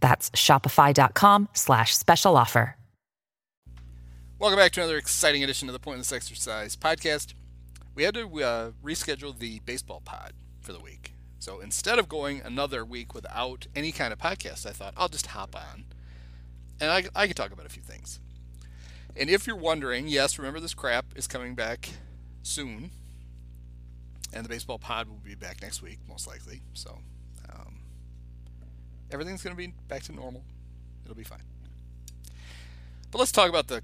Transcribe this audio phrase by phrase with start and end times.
[0.00, 2.76] That's shopify.com slash special offer.
[4.38, 7.32] Welcome back to another exciting edition of the Pointless Exercise podcast.
[7.94, 11.14] We had to uh, reschedule the baseball pod for the week.
[11.38, 15.28] So instead of going another week without any kind of podcast, I thought I'll just
[15.28, 15.86] hop on
[16.80, 18.20] and I, I can talk about a few things.
[19.16, 21.88] And if you're wondering, yes, remember this crap is coming back
[22.42, 22.90] soon.
[24.32, 26.60] And the baseball pod will be back next week, most likely.
[26.74, 26.98] So
[29.10, 30.44] everything's going to be back to normal.
[31.04, 31.42] It'll be fine.
[33.10, 33.82] But let's talk about the,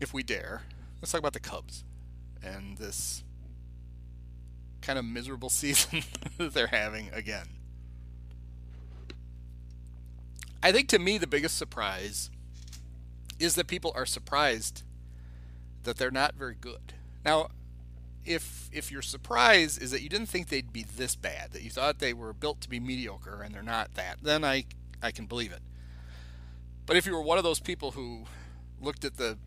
[0.00, 0.62] if we dare,
[1.00, 1.84] let's talk about the Cubs
[2.42, 3.24] and this
[4.80, 6.02] kind of miserable season
[6.38, 7.48] that they're having again.
[10.62, 12.30] I think to me the biggest surprise
[13.38, 14.84] is that people are surprised
[15.82, 16.94] that they're not very good.
[17.24, 17.48] Now,
[18.24, 21.70] if if your surprise is that you didn't think they'd be this bad, that you
[21.70, 24.64] thought they were built to be mediocre and they're not that, then I
[25.02, 25.62] I can believe it.
[26.86, 28.24] But if you were one of those people who
[28.80, 29.38] looked at the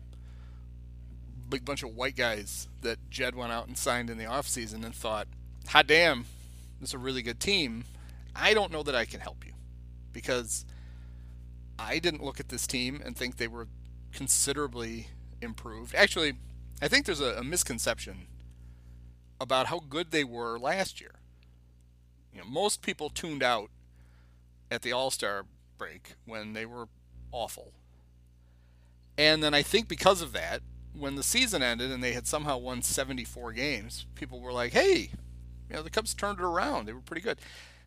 [1.48, 4.94] big bunch of white guys that Jed went out and signed in the offseason and
[4.94, 5.28] thought,
[5.68, 6.26] hot damn,
[6.80, 7.84] this is a really good team,
[8.34, 9.52] I don't know that I can help you.
[10.12, 10.64] Because
[11.78, 13.68] I didn't look at this team and think they were
[14.12, 15.08] considerably
[15.40, 15.94] improved.
[15.94, 16.34] Actually,
[16.80, 18.26] I think there's a, a misconception
[19.40, 21.16] about how good they were last year.
[22.32, 23.70] You know, most people tuned out
[24.70, 25.46] at the All Star
[25.78, 26.88] break when they were
[27.32, 27.72] awful.
[29.18, 30.60] And then I think because of that,
[30.98, 35.10] when the season ended and they had somehow won 74 games, people were like, hey,
[35.68, 36.86] you know, the Cubs turned it around.
[36.86, 37.38] They were pretty good.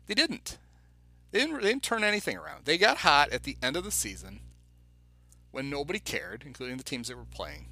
[0.06, 0.58] They didn't.
[1.30, 2.64] They didn't, they didn't turn anything around.
[2.64, 4.40] They got hot at the end of the season
[5.50, 7.66] when nobody cared, including the teams that were playing.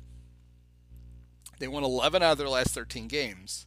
[1.58, 3.66] They won 11 out of their last 13 games.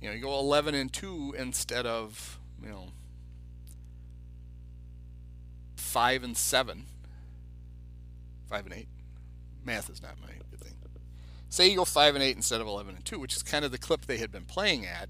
[0.00, 2.88] You know, you go 11 and 2 instead of, you know,
[5.76, 6.86] 5 and 7.
[8.48, 8.88] 5 and 8.
[9.64, 10.74] Math is not my good thing.
[11.48, 13.72] Say you go 5 and 8 instead of 11 and 2, which is kind of
[13.72, 15.08] the clip they had been playing at.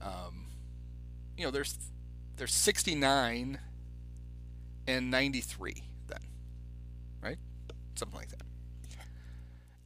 [0.00, 0.46] Um,
[1.36, 1.76] you know, there's
[2.36, 3.58] they're 69
[4.86, 6.18] and 93 then,
[7.20, 7.36] right?
[7.96, 8.47] Something like that.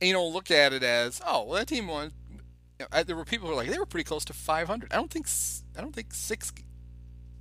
[0.03, 2.13] You don't look at it as, oh, well, that team won.
[2.31, 2.39] You
[2.81, 4.93] know, I, there were people who were like, they were pretty close to 500.
[4.93, 5.29] I don't think,
[5.77, 6.53] I don't think six,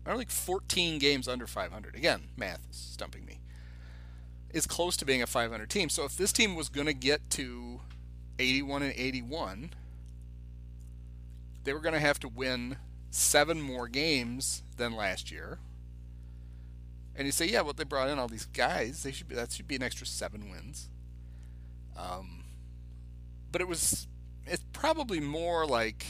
[0.06, 1.96] I don't think 14 games under 500.
[1.96, 3.40] Again, math is stumping me.
[4.52, 5.90] Is close to being a 500 team.
[5.90, 7.82] So if this team was going to get to
[8.38, 9.74] 81 and 81,
[11.64, 12.78] they were going to have to win
[13.10, 15.60] seven more games than last year.
[17.16, 19.04] And you say, yeah, well, they brought in all these guys.
[19.04, 20.90] They should be that should be an extra seven wins.
[21.98, 22.41] Um,
[23.52, 24.08] but it was
[24.46, 26.06] it's probably more like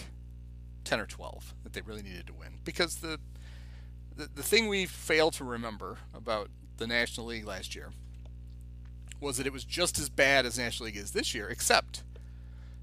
[0.84, 3.20] ten or twelve that they really needed to win because the
[4.16, 7.92] the, the thing we fail to remember about the National League last year
[9.20, 12.04] was that it was just as bad as National League is this year, except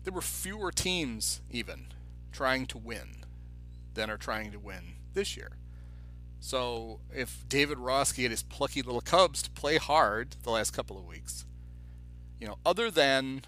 [0.04, 1.88] there were fewer teams even
[2.32, 3.24] trying to win
[3.94, 5.50] than are trying to win this year.
[6.40, 10.96] So if David Ross get his plucky little Cubs to play hard the last couple
[10.96, 11.44] of weeks,
[12.40, 13.42] you know, other than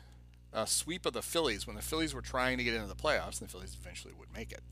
[0.53, 3.41] a sweep of the Phillies when the Phillies were trying to get into the playoffs
[3.41, 4.63] and the Phillies eventually would make it,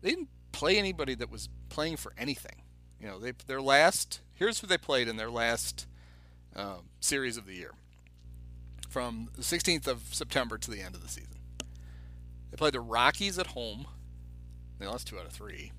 [0.00, 2.62] they didn't play anybody that was playing for anything.
[3.00, 5.86] You know, they their last here's who they played in their last
[6.54, 7.72] uh, series of the year,
[8.88, 11.38] from the 16th of September to the end of the season.
[12.50, 13.86] They played the Rockies at home.
[14.78, 15.72] They lost two out of three.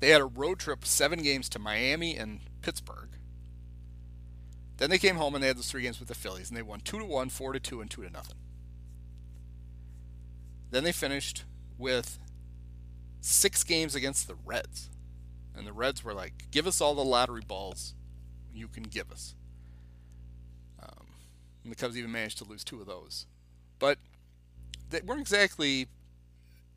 [0.00, 3.10] They had a road trip, seven games to Miami and Pittsburgh.
[4.76, 6.62] Then they came home and they had those three games with the Phillies, and they
[6.62, 8.36] won two to one, four to two, and two to nothing.
[10.70, 11.44] Then they finished
[11.78, 12.18] with
[13.20, 14.90] six games against the Reds,
[15.54, 17.94] and the Reds were like, "Give us all the lottery balls
[18.52, 19.36] you can give us."
[20.82, 21.06] Um,
[21.62, 23.26] and the Cubs even managed to lose two of those,
[23.78, 23.98] but
[24.90, 25.86] they weren't exactly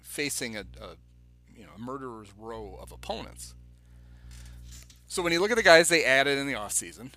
[0.01, 0.95] facing a, a
[1.55, 3.55] you know a murderer's row of opponents.
[5.07, 7.11] So when you look at the guys they added in the offseason,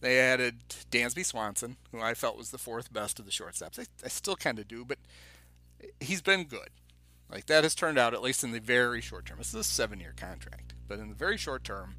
[0.00, 0.60] they added
[0.90, 3.78] Dansby Swanson, who I felt was the fourth best of the shortstops.
[3.78, 4.98] I, I still kind of do, but
[6.00, 6.70] he's been good.
[7.30, 9.38] Like that has turned out, at least in the very short term.
[9.38, 11.94] This is a seven-year contract, but in the very short term,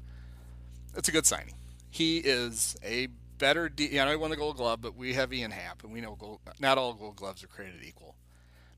[0.94, 1.54] it's a good signing.
[1.90, 3.08] He is a
[3.38, 3.68] better.
[3.68, 6.00] De- I know he won the Gold Glove, but we have Ian Happ, and we
[6.00, 8.16] know gold, not all Gold Gloves are created equal.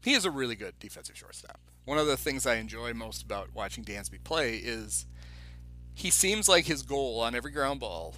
[0.00, 1.58] He is a really good defensive shortstop.
[1.86, 5.06] One of the things I enjoy most about watching Dansby play is
[5.94, 8.14] he seems like his goal on every ground ball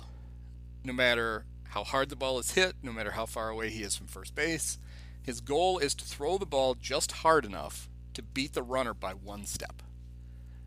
[0.87, 3.97] no matter how hard the ball is hit, no matter how far away he is
[3.97, 4.79] from first base.
[5.23, 9.13] His goal is to throw the ball just hard enough to beat the runner by
[9.13, 9.83] one step.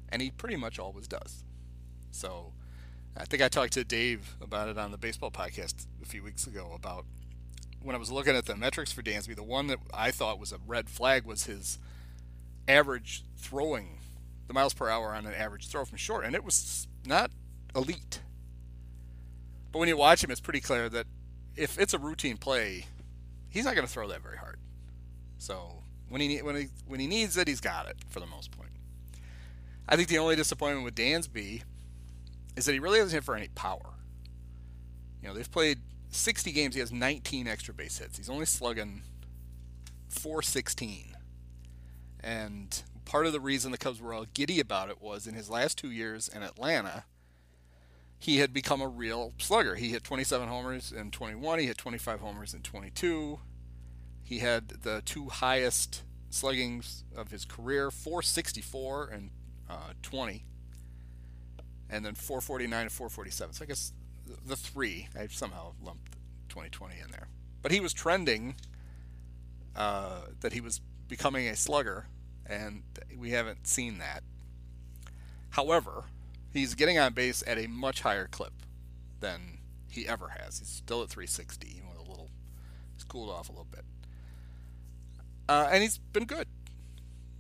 [0.09, 1.45] And he pretty much always does.
[2.11, 2.53] So
[3.15, 6.45] I think I talked to Dave about it on the baseball podcast a few weeks
[6.45, 7.05] ago about
[7.81, 10.51] when I was looking at the metrics for Dansby, the one that I thought was
[10.51, 11.79] a red flag was his
[12.67, 13.99] average throwing,
[14.47, 17.31] the miles per hour on an average throw from short, and it was not
[17.73, 18.21] elite.
[19.71, 21.05] But when you watch him, it's pretty clear that
[21.55, 22.85] if it's a routine play,
[23.49, 24.59] he's not going to throw that very hard.
[25.37, 28.51] So when he when he when he needs it, he's got it for the most
[28.51, 28.69] part.
[29.87, 31.63] I think the only disappointment with Dansby
[32.55, 33.93] is that he really doesn't hit for any power.
[35.21, 35.79] You know, they've played
[36.09, 36.75] 60 games.
[36.75, 38.17] He has 19 extra base hits.
[38.17, 39.01] He's only slugging
[40.07, 41.15] 416.
[42.21, 45.49] And part of the reason the Cubs were all giddy about it was in his
[45.49, 47.05] last two years in Atlanta–
[48.19, 49.75] he had become a real slugger.
[49.75, 51.59] He hit 27 homers in 21.
[51.59, 53.39] He hit 25 homers in 22.
[54.21, 59.31] He had the two highest sluggings of his career 464 and
[59.69, 60.45] uh, 20,
[61.89, 63.53] and then 449 and 447.
[63.53, 63.93] So I guess
[64.45, 66.13] the three, I somehow lumped
[66.49, 67.29] 2020 in there.
[67.61, 68.55] But he was trending
[69.75, 72.07] uh, that he was becoming a slugger,
[72.45, 72.83] and
[73.17, 74.23] we haven't seen that.
[75.51, 76.03] However,
[76.53, 78.53] he's getting on base at a much higher clip
[79.19, 80.59] than he ever has.
[80.59, 82.29] He's still at 360, even with a little,
[82.95, 83.85] he's cooled off a little bit.
[85.47, 86.47] Uh, and he's been good.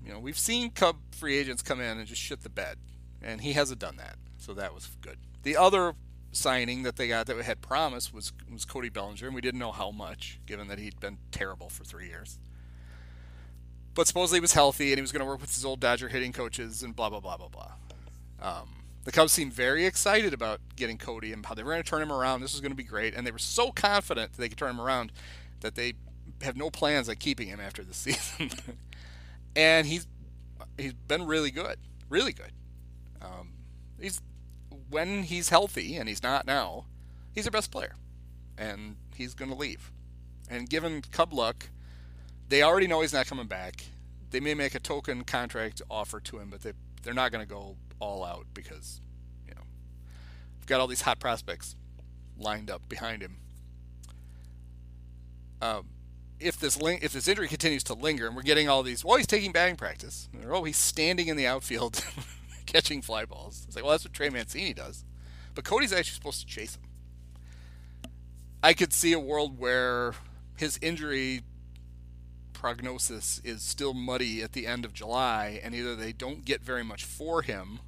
[0.03, 2.77] You know, we've seen Cub free agents come in and just shit the bed,
[3.21, 5.17] and he hasn't done that, so that was good.
[5.43, 5.93] The other
[6.31, 9.71] signing that they got that had promise was was Cody Bellinger, and we didn't know
[9.71, 12.39] how much, given that he'd been terrible for three years.
[13.93, 16.07] But supposedly he was healthy and he was going to work with his old Dodger
[16.07, 17.71] hitting coaches and blah blah blah blah blah.
[18.41, 18.69] Um,
[19.05, 22.01] the Cubs seemed very excited about getting Cody and how they were going to turn
[22.01, 22.41] him around.
[22.41, 24.81] This was going to be great, and they were so confident they could turn him
[24.81, 25.11] around
[25.61, 25.93] that they
[26.41, 28.51] have no plans on keeping him after the season.
[29.55, 30.07] and he's
[30.77, 31.77] he's been really good,
[32.09, 32.51] really good.
[33.21, 33.53] Um,
[33.99, 34.21] he's
[34.89, 36.85] when he's healthy, and he's not now.
[37.33, 37.95] He's their best player,
[38.57, 39.91] and he's going to leave.
[40.49, 41.69] And given Cub luck,
[42.47, 43.85] they already know he's not coming back.
[44.31, 47.49] They may make a token contract offer to him, but they they're not going to
[47.49, 49.01] go all out because
[49.47, 49.61] you know
[50.57, 51.75] we've got all these hot prospects
[52.37, 53.37] lined up behind him.
[55.61, 55.89] Um,
[56.39, 59.17] if this ling- if this injury continues to linger and we're getting all these, well,
[59.17, 60.29] he's taking batting practice.
[60.43, 62.03] Or, oh, he's standing in the outfield
[62.65, 63.65] catching fly balls.
[63.67, 65.03] It's like, well, that's what Trey Mancini does,
[65.53, 66.83] but Cody's actually supposed to chase him.
[68.63, 70.13] I could see a world where
[70.57, 71.41] his injury
[72.51, 76.83] prognosis is still muddy at the end of July, and either they don't get very
[76.83, 77.79] much for him.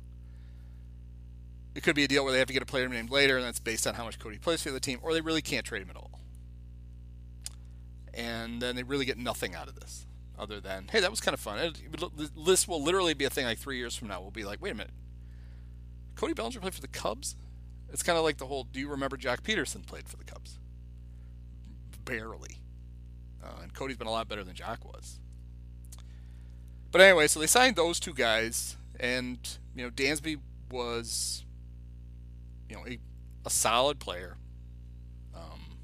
[1.73, 3.45] It could be a deal where they have to get a player named later, and
[3.45, 5.81] that's based on how much Cody plays for the team, or they really can't trade
[5.81, 6.19] him at all.
[8.13, 10.05] And then they really get nothing out of this,
[10.37, 11.73] other than, hey, that was kind of fun.
[12.45, 14.19] This will literally be a thing like three years from now.
[14.19, 14.93] We'll be like, wait a minute,
[16.15, 17.35] Cody Bellinger played for the Cubs?
[17.93, 20.59] It's kind of like the whole, do you remember Jack Peterson played for the Cubs?
[22.05, 22.57] Barely.
[23.43, 25.19] Uh, and Cody's been a lot better than Jack was.
[26.91, 29.39] But anyway, so they signed those two guys, and
[29.73, 30.37] you know Dansby
[30.69, 31.45] was,
[32.71, 32.97] you know, a,
[33.45, 34.37] a solid player.
[35.35, 35.77] Um,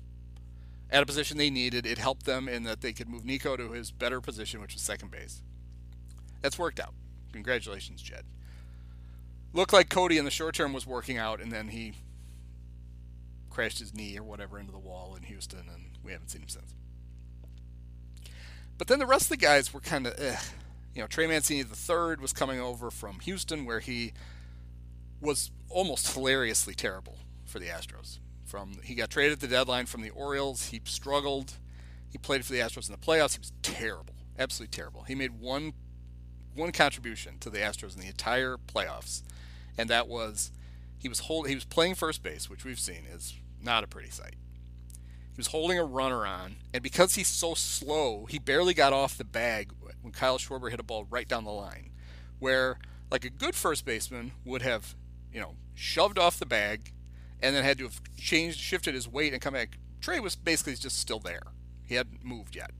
[0.89, 3.71] at a position they needed, it helped them in that they could move Nico to
[3.71, 5.41] his better position, which was second base.
[6.41, 6.93] That's worked out.
[7.33, 8.23] Congratulations, Jed.
[9.51, 11.93] Looked like Cody in the short term was working out, and then he
[13.49, 16.47] crashed his knee or whatever into the wall in Houston, and we haven't seen him
[16.47, 16.73] since.
[18.77, 20.37] But then the rest of the guys were kind of, eh.
[20.93, 24.13] you know, Trey Mancini the third was coming over from Houston, where he
[25.21, 28.19] was almost hilariously terrible for the Astros.
[28.45, 30.67] From he got traded at the deadline from the Orioles.
[30.67, 31.53] He struggled.
[32.09, 33.33] He played for the Astros in the playoffs.
[33.33, 35.03] He was terrible, absolutely terrible.
[35.03, 35.73] He made one
[36.55, 39.23] one contribution to the Astros in the entire playoffs,
[39.77, 40.51] and that was
[40.97, 44.09] he was hold, he was playing first base, which we've seen is not a pretty
[44.09, 44.35] sight.
[44.91, 49.17] He was holding a runner on, and because he's so slow, he barely got off
[49.17, 49.71] the bag
[50.01, 51.91] when Kyle Schwarber hit a ball right down the line.
[52.39, 52.79] Where,
[53.11, 54.95] like a good first baseman would have,
[55.37, 56.91] you know, shoved off the bag
[57.43, 59.77] and then had to have changed, shifted his weight and come back.
[60.01, 61.43] Trey was basically just still there.
[61.85, 62.71] He hadn't moved yet.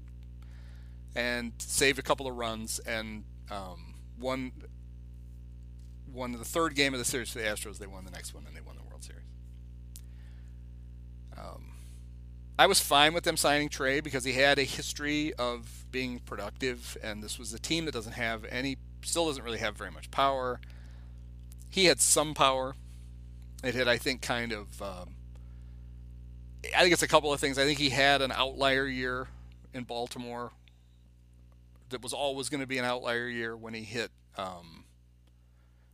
[1.16, 4.54] And saved a couple of runs and um, won,
[6.12, 7.78] won the third game of the series for the Astros.
[7.78, 9.22] They won the next one and they won the World Series.
[11.38, 11.74] Um,
[12.58, 16.98] I was fine with them signing Trey because he had a history of being productive,
[17.04, 20.10] and this was a team that doesn't have any, still doesn't really have very much
[20.10, 20.60] power.
[21.70, 22.76] He had some power.
[23.64, 24.82] It had, I think, kind of.
[24.82, 25.16] Um,
[26.76, 27.58] I think it's a couple of things.
[27.58, 29.28] I think he had an outlier year
[29.74, 30.52] in Baltimore
[31.90, 34.86] that was always going to be an outlier year when he hit um,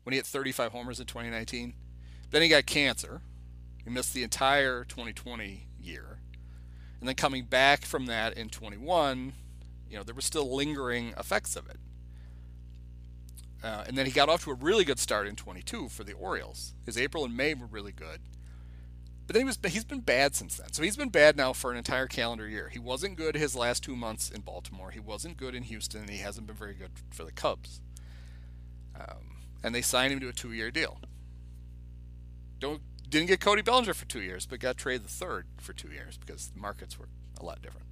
[0.03, 1.73] when he hit 35 homers in 2019.
[2.31, 3.21] Then he got cancer.
[3.83, 6.19] He missed the entire 2020 year
[7.03, 9.33] and then coming back from that in 21,
[9.89, 11.75] you know, there were still lingering effects of it.
[13.63, 16.13] Uh, and then he got off to a really good start in 22 for the
[16.13, 16.73] Orioles.
[16.85, 18.19] His April and May were really good.
[19.25, 20.73] But then he was he's been bad since then.
[20.73, 22.67] So he's been bad now for an entire calendar year.
[22.67, 24.91] He wasn't good his last two months in Baltimore.
[24.91, 27.79] He wasn't good in Houston, and he hasn't been very good for the Cubs.
[28.99, 30.99] Um, and they signed him to a two-year deal.
[32.59, 35.89] Don't didn't get Cody Bellinger for two years, but got Trey the third for two
[35.89, 37.07] years because the markets were
[37.39, 37.85] a lot different.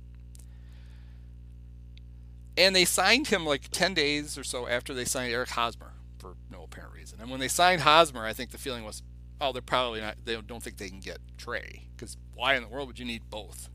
[2.62, 6.36] And they signed him like 10 days or so after they signed Eric Hosmer for
[6.52, 7.20] no apparent reason.
[7.20, 9.02] And when they signed Hosmer, I think the feeling was,
[9.40, 11.88] oh, they're probably not, they don't think they can get Trey.
[11.96, 13.68] Because why in the world would you need both?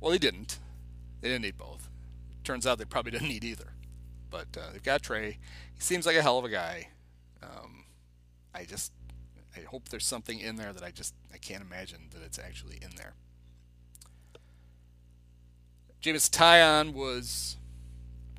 [0.00, 0.60] Well, they didn't.
[1.20, 1.90] They didn't need both.
[2.44, 3.72] Turns out they probably didn't need either.
[4.30, 5.38] But uh, they've got Trey.
[5.74, 6.90] He seems like a hell of a guy.
[7.42, 7.84] Um,
[8.54, 8.92] I just
[9.56, 12.78] I hope there's something in there that I just I can't imagine that it's actually
[12.80, 13.14] in there.
[16.00, 17.56] James Taillon was,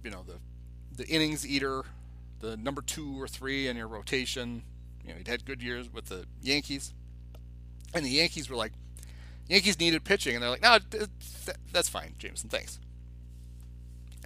[0.04, 0.40] you know, the
[0.96, 1.84] the innings eater,
[2.40, 4.64] the number two or three in your rotation.
[5.04, 6.94] You know, he'd had good years with the Yankees,
[7.94, 8.74] and the Yankees were like,
[9.48, 10.78] Yankees needed pitching, and they're like, no,
[11.72, 12.80] that's fine, Jameson, thanks.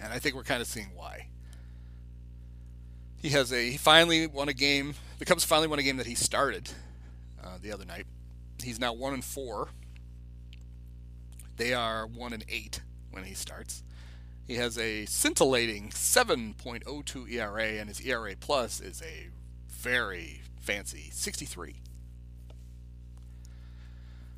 [0.02, 1.28] And I think we're kind of seeing why.
[3.16, 4.94] He has a he finally won a game.
[5.18, 6.70] The Cubs finally won a game that he started
[7.42, 8.06] uh, the other night.
[8.62, 9.68] He's now one and four.
[11.56, 13.82] They are one and eight when he starts.
[14.46, 19.28] He has a scintillating 7.02 ERA, and his ERA plus is a
[19.68, 21.76] very fancy 63.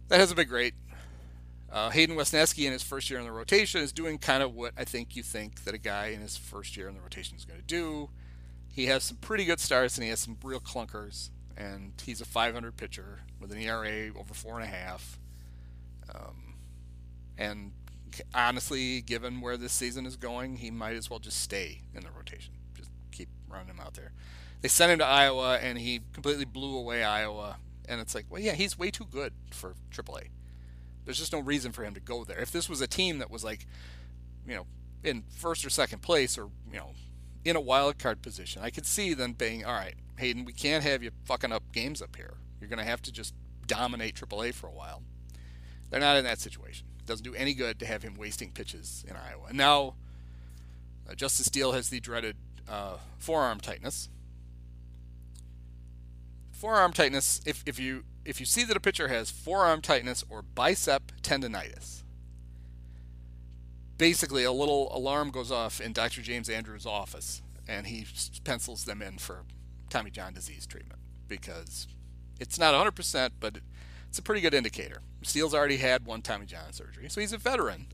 [0.08, 0.74] That hasn't been great.
[1.70, 4.72] Uh, Hayden Wesneski in his first year in the rotation is doing kind of what
[4.78, 7.44] I think you think that a guy in his first year in the rotation is
[7.44, 8.10] going to do.
[8.72, 11.30] He has some pretty good starts and he has some real clunkers.
[11.56, 15.18] And he's a 500 pitcher with an ERA over four and a half.
[16.14, 16.54] Um,
[17.36, 17.72] and
[18.34, 22.10] honestly, given where this season is going, he might as well just stay in the
[22.10, 22.54] rotation.
[22.74, 24.12] Just keep running him out there.
[24.62, 27.58] They sent him to Iowa, and he completely blew away Iowa.
[27.88, 30.28] And it's like, well, yeah, he's way too good for AAA.
[31.04, 32.38] There's just no reason for him to go there.
[32.38, 33.66] If this was a team that was like,
[34.46, 34.66] you know,
[35.04, 36.90] in first or second place, or you know,
[37.44, 38.62] in a wild card position.
[38.62, 42.02] I could see them being, all right, Hayden, we can't have you fucking up games
[42.02, 42.34] up here.
[42.60, 43.34] You're going to have to just
[43.66, 45.02] dominate AAA for a while.
[45.90, 46.86] They're not in that situation.
[47.06, 49.46] Doesn't do any good to have him wasting pitches in Iowa.
[49.48, 49.94] And now,
[51.08, 52.36] Uh, Justice Steele has the dreaded
[52.68, 54.08] uh, forearm tightness.
[56.50, 57.40] Forearm tightness.
[57.46, 62.02] If, if you if you see that a pitcher has forearm tightness or bicep tendonitis,
[63.98, 66.22] basically a little alarm goes off in Dr.
[66.22, 68.04] James Andrews' office, and he
[68.42, 69.44] pencils them in for
[69.90, 71.86] Tommy John disease treatment because
[72.40, 73.58] it's not 100%, but
[74.16, 75.02] it's a pretty good indicator.
[75.20, 77.88] Steele's already had one Tommy John surgery, so he's a veteran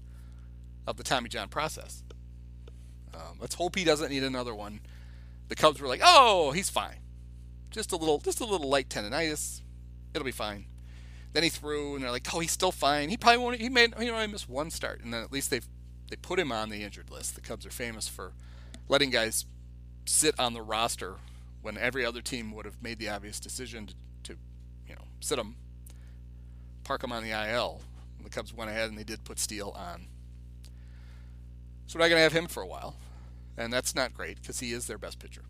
[0.87, 2.05] of the Tommy John process.
[3.13, 4.83] Um, let's hope he doesn't need another one.
[5.49, 6.99] The Cubs were like, "Oh, he's fine.
[7.73, 9.63] Just a little, just a little light tendonitis.
[10.15, 10.67] It'll be fine."
[11.33, 13.09] Then he threw, and they're like, "Oh, he's still fine.
[13.09, 13.57] He probably won't.
[13.57, 15.61] He you know, I missed one start, and then at least they
[16.09, 17.35] they put him on the injured list.
[17.35, 18.33] The Cubs are famous for
[18.89, 19.45] letting guys
[20.05, 21.17] sit on the roster
[21.63, 24.39] when every other team would have made the obvious decision to, to
[24.87, 25.57] you know, sit them,
[26.85, 27.81] park him on the IL.
[28.23, 30.07] The Cubs went ahead and they did put Steele on
[31.93, 32.97] so we're not going to have him for a while,
[33.59, 35.43] and that's not great because he is their best pitcher.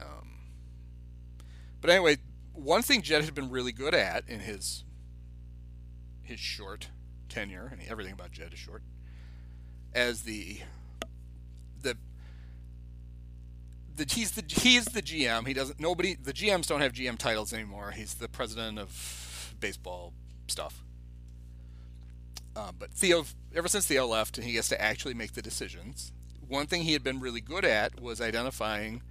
[0.00, 0.30] Um,
[1.80, 2.16] but anyway,
[2.54, 4.82] one thing Jed had been really good at in his
[6.22, 6.88] his short
[7.28, 8.82] tenure, and everything about Jed is short,
[9.94, 10.58] as the
[11.80, 11.96] the
[13.94, 15.46] the he's the he's the GM.
[15.46, 17.92] He doesn't nobody the GMs don't have GM titles anymore.
[17.92, 19.27] He's the president of
[19.60, 20.12] baseball
[20.46, 20.82] stuff.
[22.56, 23.24] Um, but Theo,
[23.54, 26.12] ever since Theo left and he gets to actually make the decisions,
[26.46, 29.02] one thing he had been really good at was identifying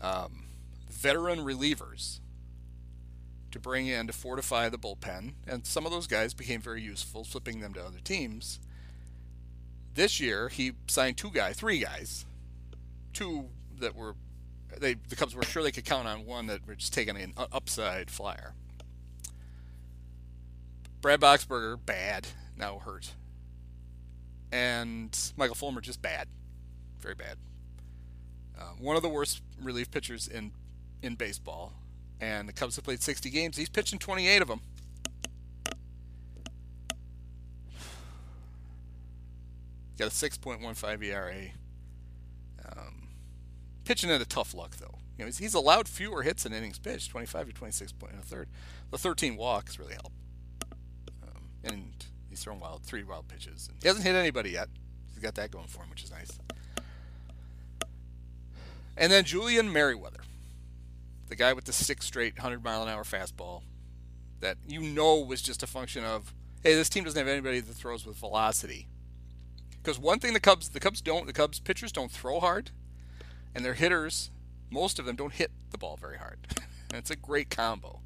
[0.00, 0.46] um,
[0.90, 2.20] veteran relievers
[3.52, 5.34] to bring in to fortify the bullpen.
[5.46, 8.58] And some of those guys became very useful, flipping them to other teams.
[9.94, 12.26] This year, he signed two guys, three guys,
[13.12, 13.46] two
[13.78, 14.14] that were
[14.78, 17.32] they the Cubs were sure they could count on one that were just taking an
[17.52, 18.54] upside flyer.
[21.06, 23.12] Brad Boxberger, bad now hurt.
[24.50, 26.26] And Michael Fulmer just bad,
[26.98, 27.36] very bad.
[28.58, 30.50] Uh, one of the worst relief pitchers in
[31.02, 31.74] in baseball.
[32.20, 33.56] And the Cubs have played 60 games.
[33.56, 34.62] He's pitching 28 of them.
[39.96, 41.36] Got a 6.15 ERA.
[42.68, 43.10] Um,
[43.84, 44.98] pitching at a tough luck though.
[45.16, 48.18] You know, he's, he's allowed fewer hits in innings pitched, 25 to 26 point in
[48.18, 48.48] a third.
[48.90, 50.10] The 13 walks really help.
[51.64, 51.92] And
[52.36, 53.66] He's thrown wild three wild pitches.
[53.68, 54.68] And he hasn't hit anybody yet.
[55.14, 56.38] He's got that going for him, which is nice.
[58.94, 60.20] And then Julian Merryweather,
[61.28, 63.62] the guy with the six straight 100 mile an hour fastball
[64.40, 67.72] that you know was just a function of, hey, this team doesn't have anybody that
[67.72, 68.86] throws with velocity.
[69.82, 72.70] Because one thing the Cubs, the Cubs don't, the Cubs pitchers don't throw hard,
[73.54, 74.30] and their hitters,
[74.70, 76.38] most of them don't hit the ball very hard.
[76.90, 78.00] and it's a great combo.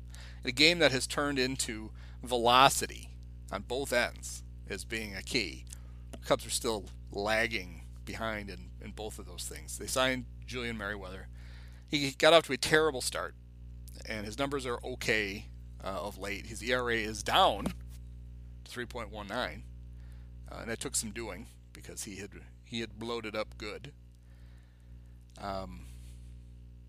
[0.45, 1.91] In a game that has turned into
[2.23, 3.10] velocity
[3.51, 5.65] on both ends as being a key.
[6.25, 9.79] Cubs are still lagging behind in, in both of those things.
[9.79, 11.29] They signed Julian Merryweather.
[11.89, 13.35] He got off to a terrible start,
[14.09, 15.47] and his numbers are okay
[15.83, 16.47] uh, of late.
[16.47, 17.65] His ERA is down
[18.65, 22.31] to 3.19, uh, and that took some doing because he had
[22.65, 23.93] he had bloated up good.
[25.41, 25.87] Um,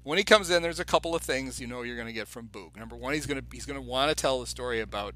[0.04, 2.28] when he comes in, there's a couple of things you know you're going to get
[2.28, 2.76] from Boog.
[2.76, 5.16] Number one, he's going to he's going to want to tell the story about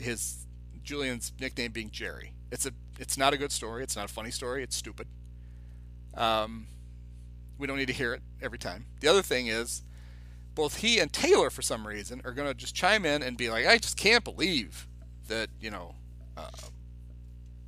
[0.00, 0.46] his
[0.82, 2.32] Julian's nickname being Jerry.
[2.50, 3.82] It's a it's not a good story.
[3.82, 4.62] It's not a funny story.
[4.62, 5.06] It's stupid.
[6.14, 6.66] Um,
[7.58, 8.86] we don't need to hear it every time.
[9.00, 9.82] The other thing is,
[10.54, 13.50] both he and Taylor, for some reason, are going to just chime in and be
[13.50, 14.88] like, "I just can't believe
[15.28, 15.94] that you know
[16.36, 16.50] uh,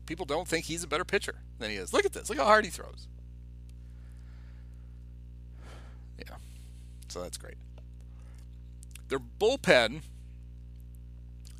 [0.06, 1.92] people don't think he's a better pitcher than he is.
[1.92, 2.28] Look at this.
[2.28, 3.06] Look how hard he throws."
[6.18, 6.36] Yeah,
[7.08, 7.56] so that's great.
[9.08, 10.02] Their bullpen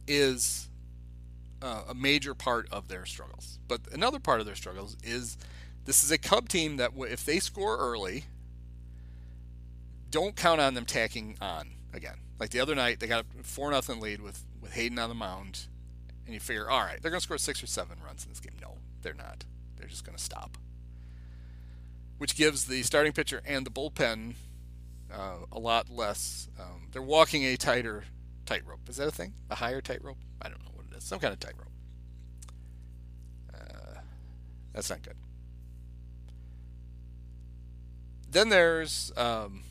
[0.06, 0.68] is
[1.60, 3.58] uh, a major part of their struggles.
[3.68, 5.36] But another part of their struggles is
[5.84, 8.24] this is a Cub team that if they score early,
[10.10, 12.16] don't count on them tacking on again.
[12.38, 15.14] Like the other night, they got a four nothing lead with with Hayden on the
[15.14, 15.66] mound,
[16.24, 18.40] and you figure, all right, they're going to score six or seven runs in this
[18.40, 18.54] game.
[18.60, 19.44] No, they're not.
[19.76, 20.56] They're just going to stop.
[22.18, 24.34] Which gives the starting pitcher and the bullpen
[25.12, 26.48] uh, a lot less.
[26.58, 28.04] Um, they're walking a tighter
[28.52, 28.88] tightrope.
[28.88, 29.32] Is that a thing?
[29.50, 30.18] A higher tightrope?
[30.40, 31.04] I don't know what it is.
[31.04, 31.72] Some kind of tightrope.
[33.54, 34.00] Uh,
[34.74, 35.16] that's not good.
[38.30, 39.62] Then there's um,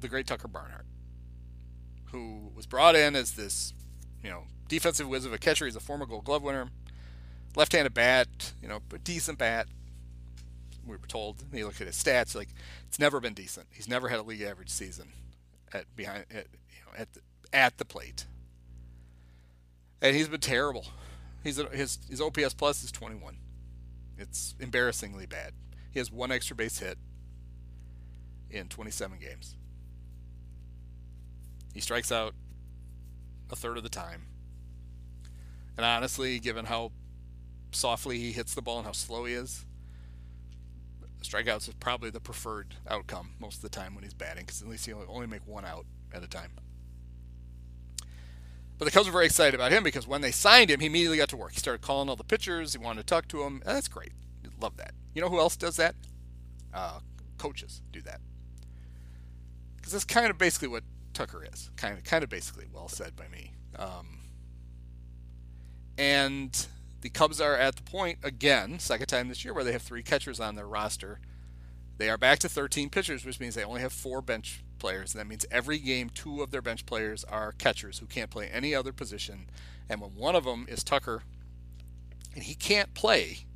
[0.00, 0.86] the great Tucker Barnhart,
[2.06, 3.72] who was brought in as this,
[4.22, 5.64] you know, defensive whiz of a catcher.
[5.64, 6.68] He's a former Gold Glove winner,
[7.54, 9.68] left-handed bat, you know, but decent bat.
[10.86, 11.42] We were told.
[11.50, 12.48] And you look at his stats, like
[12.86, 13.68] it's never been decent.
[13.72, 15.08] He's never had a league average season
[15.72, 17.20] at behind, at, you know, at the,
[17.52, 18.26] at the plate.
[20.00, 20.86] And he's been terrible.
[21.42, 23.38] He's his his OPS plus is 21.
[24.18, 25.52] It's embarrassingly bad.
[25.90, 26.98] He has one extra base hit
[28.50, 29.56] in 27 games.
[31.72, 32.34] He strikes out
[33.50, 34.26] a third of the time.
[35.76, 36.92] And honestly, given how
[37.70, 39.66] softly he hits the ball and how slow he is,
[41.22, 44.68] strikeouts is probably the preferred outcome most of the time when he's batting because at
[44.68, 46.52] least he only make one out at a time.
[48.78, 51.16] But the Cubs were very excited about him because when they signed him, he immediately
[51.16, 51.52] got to work.
[51.52, 52.72] He started calling all the pitchers.
[52.72, 53.62] He wanted to talk to them.
[53.64, 54.12] that's great.
[54.60, 54.92] Love that.
[55.14, 55.94] You know who else does that?
[56.74, 57.00] Uh,
[57.38, 58.20] coaches do that.
[59.76, 60.82] Because that's kind of basically what
[61.14, 61.70] Tucker is.
[61.76, 62.66] Kind of, kind of basically.
[62.72, 63.52] Well said by me.
[63.78, 64.18] Um,
[65.96, 66.66] and
[67.00, 70.02] the Cubs are at the point again, second time this year, where they have three
[70.02, 71.20] catchers on their roster.
[71.98, 75.14] They are back to 13 pitchers, which means they only have four bench players.
[75.14, 78.48] And that means every game, two of their bench players are catchers who can't play
[78.48, 79.48] any other position.
[79.88, 81.22] And when one of them is Tucker,
[82.34, 83.46] and he can't play,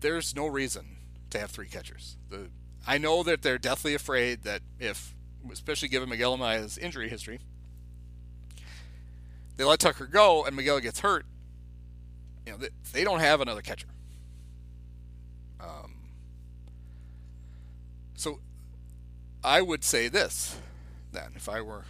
[0.00, 0.96] there's no reason
[1.30, 2.16] to have three catchers.
[2.30, 2.50] The,
[2.86, 5.14] I know that they're deathly afraid that if,
[5.50, 7.40] especially given Miguel Amaya's injury history,
[9.56, 11.26] they let Tucker go and Miguel gets hurt,
[12.46, 13.88] you know, they, they don't have another catcher.
[15.60, 15.87] Um,
[18.18, 18.40] so
[19.44, 20.58] I would say this
[21.12, 21.84] then if I were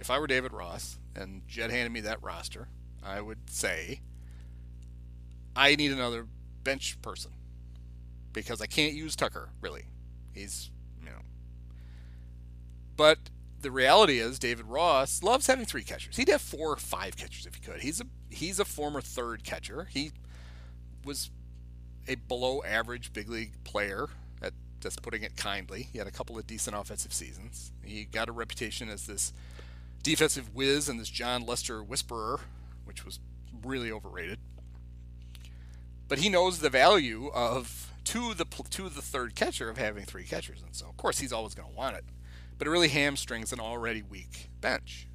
[0.00, 2.68] if I were David Ross and Jed handed me that roster,
[3.02, 4.00] I would say
[5.54, 6.26] I need another
[6.64, 7.32] bench person
[8.32, 9.84] because I can't use Tucker really.
[10.32, 11.20] He's you know
[12.96, 13.18] but
[13.60, 16.16] the reality is David Ross loves having three catchers.
[16.16, 17.82] He'd have four or five catchers if he could.
[17.82, 19.88] He's a he's a former third catcher.
[19.90, 20.12] He
[21.04, 21.30] was
[22.08, 24.08] a below average big league player
[24.84, 25.88] just putting it kindly.
[25.90, 27.72] He had a couple of decent offensive seasons.
[27.82, 29.32] He got a reputation as this
[30.02, 32.40] defensive whiz and this Jon Lester whisperer,
[32.84, 33.18] which was
[33.64, 34.38] really overrated.
[36.06, 40.24] But he knows the value of to the to the third catcher of having three
[40.24, 42.04] catchers, and so of course he's always going to want it.
[42.58, 45.08] But it really hamstrings an already weak bench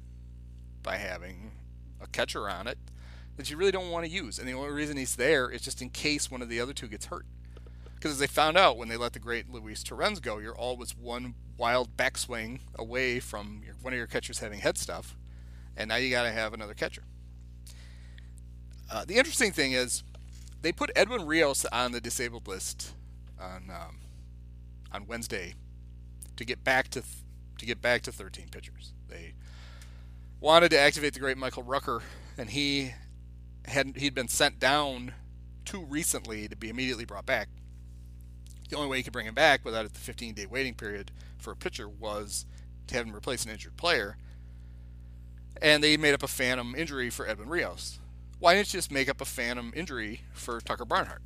[0.82, 1.52] by having
[2.00, 2.78] a catcher on it
[3.36, 4.40] that you really don't want to use.
[4.40, 6.88] And the only reason he's there is just in case one of the other two
[6.88, 7.24] gets hurt.
[8.00, 10.96] Because as they found out when they let the great Luis Torrens go, you're always
[10.96, 15.18] one wild backswing away from your, one of your catchers having head stuff,
[15.76, 17.02] and now you got to have another catcher.
[18.90, 20.02] Uh, the interesting thing is,
[20.62, 22.94] they put Edwin Rios on the disabled list
[23.38, 23.98] on um,
[24.90, 25.54] on Wednesday
[26.36, 27.22] to get back to th-
[27.58, 28.94] to get back to 13 pitchers.
[29.08, 29.34] They
[30.40, 32.00] wanted to activate the great Michael Rucker,
[32.38, 32.94] and he
[33.66, 35.12] had he'd been sent down
[35.66, 37.50] too recently to be immediately brought back
[38.70, 41.52] the only way you could bring him back without the 15 day waiting period for
[41.52, 42.46] a pitcher was
[42.86, 44.16] to have him replace an injured player.
[45.60, 47.98] And they made up a phantom injury for Edwin Rios.
[48.38, 51.22] Why didn't you just make up a phantom injury for Tucker Barnhart?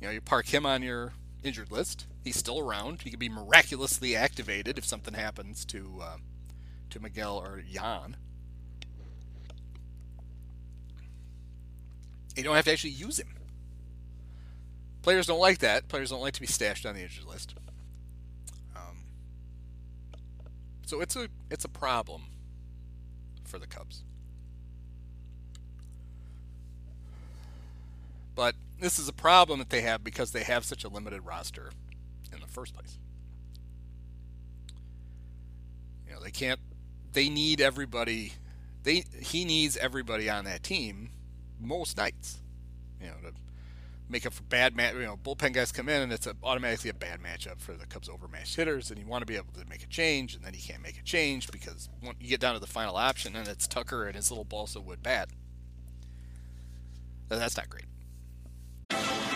[0.00, 1.12] You know, you park him on your
[1.42, 2.06] injured list.
[2.22, 3.02] He's still around.
[3.02, 6.16] He could be miraculously activated if something happens to uh,
[6.90, 8.16] to Miguel or Yan.
[12.36, 13.28] You don't have to actually use him.
[15.02, 15.88] Players don't like that.
[15.88, 17.54] Players don't like to be stashed on the injured list.
[18.76, 19.04] Um,
[20.86, 22.24] so it's a it's a problem
[23.44, 24.04] for the Cubs.
[28.34, 31.70] But this is a problem that they have because they have such a limited roster
[32.32, 32.98] in the first place.
[36.06, 36.60] You know, they can't
[37.12, 38.32] they need everybody
[38.82, 41.10] they he needs everybody on that team
[41.60, 42.38] most nights.
[43.00, 43.34] You know, to
[44.08, 44.94] make up for bad match.
[44.94, 47.86] You know, bullpen guys come in and it's a, automatically a bad matchup for the
[47.86, 50.54] Cubs overmatched hitters, and you want to be able to make a change, and then
[50.54, 53.48] you can't make a change because when you get down to the final option and
[53.48, 55.28] it's Tucker and his little balsa wood bat.
[57.28, 57.84] That's not great.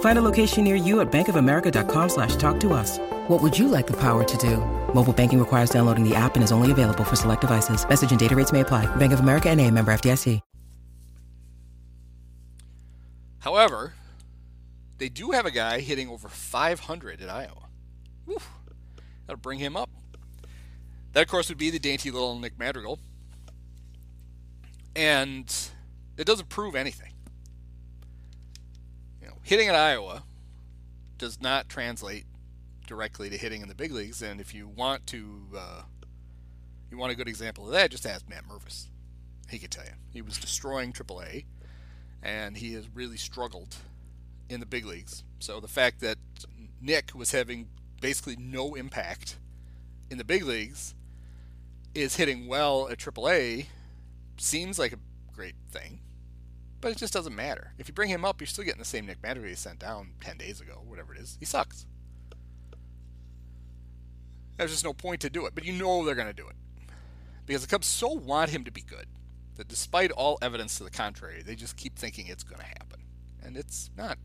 [0.00, 2.98] Find a location near you at bankofamerica.com slash talk to us.
[3.28, 4.58] What would you like the power to do?
[4.94, 7.86] Mobile banking requires downloading the app and is only available for select devices.
[7.88, 8.86] Message and data rates may apply.
[8.96, 10.40] Bank of America and a member FDIC.
[13.44, 13.92] However,
[14.96, 17.68] they do have a guy hitting over 500 at Iowa.
[18.24, 18.38] Whew.
[19.26, 19.90] That'll bring him up.
[21.12, 22.98] That, of course, would be the dainty little Nick Madrigal.
[24.96, 25.54] And
[26.16, 27.13] it doesn't prove anything.
[29.44, 30.22] Hitting at Iowa
[31.18, 32.24] does not translate
[32.86, 34.22] directly to hitting in the big leagues.
[34.22, 35.82] And if you want to, uh,
[36.90, 38.88] you want a good example of that, just ask Matt Mervis.
[39.50, 39.92] He could tell you.
[40.10, 41.44] He was destroying AAA,
[42.22, 43.76] and he has really struggled
[44.48, 45.24] in the big leagues.
[45.40, 46.16] So the fact that
[46.80, 47.68] Nick was having
[48.00, 49.36] basically no impact
[50.10, 50.94] in the big leagues
[51.94, 53.66] is hitting well at AAA
[54.38, 54.98] seems like a
[55.34, 56.00] great thing,
[56.84, 57.72] but it just doesn't matter.
[57.78, 60.36] If you bring him up, you're still getting the same Nick he sent down 10
[60.36, 61.38] days ago, whatever it is.
[61.40, 61.86] He sucks.
[64.58, 66.56] There's just no point to do it, but you know they're going to do it.
[67.46, 69.06] Because the Cubs so want him to be good
[69.56, 73.00] that despite all evidence to the contrary, they just keep thinking it's going to happen.
[73.42, 74.18] And it's not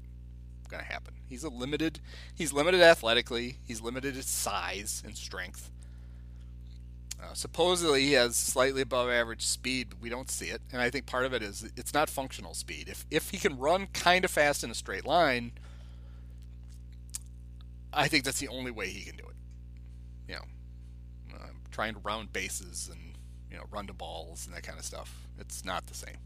[0.67, 1.13] going to happen.
[1.29, 2.01] He's a limited
[2.35, 5.71] he's limited athletically, he's limited in size and strength.
[7.21, 10.61] Uh, supposedly he has slightly above average speed, but we don't see it.
[10.71, 12.87] And I think part of it is it's not functional speed.
[12.87, 15.51] If if he can run kind of fast in a straight line,
[17.91, 19.35] I think that's the only way he can do it.
[20.29, 23.15] You know, uh, trying to round bases and
[23.51, 25.13] you know run to balls and that kind of stuff.
[25.37, 26.17] It's not the same.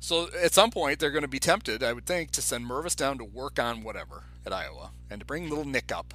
[0.00, 2.94] So at some point they're going to be tempted, I would think, to send Mervis
[2.96, 6.14] down to work on whatever at Iowa and to bring little Nick up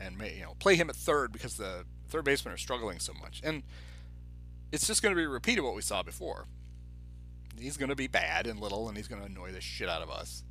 [0.00, 3.12] and may, you know play him at third because the third basemen are struggling so
[3.20, 3.40] much.
[3.44, 3.62] And
[4.72, 6.46] it's just going to be a repeat of what we saw before.
[7.58, 10.02] He's going to be bad and little, and he's going to annoy the shit out
[10.02, 10.44] of us.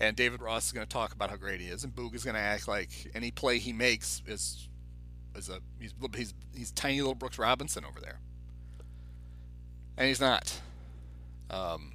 [0.00, 2.24] And David Ross is going to talk about how great he is, and Boog is
[2.24, 4.68] going to act like any play he makes is
[5.36, 8.20] is a he's he's he's tiny little Brooks Robinson over there,
[9.96, 10.60] and he's not.
[11.50, 11.92] Um,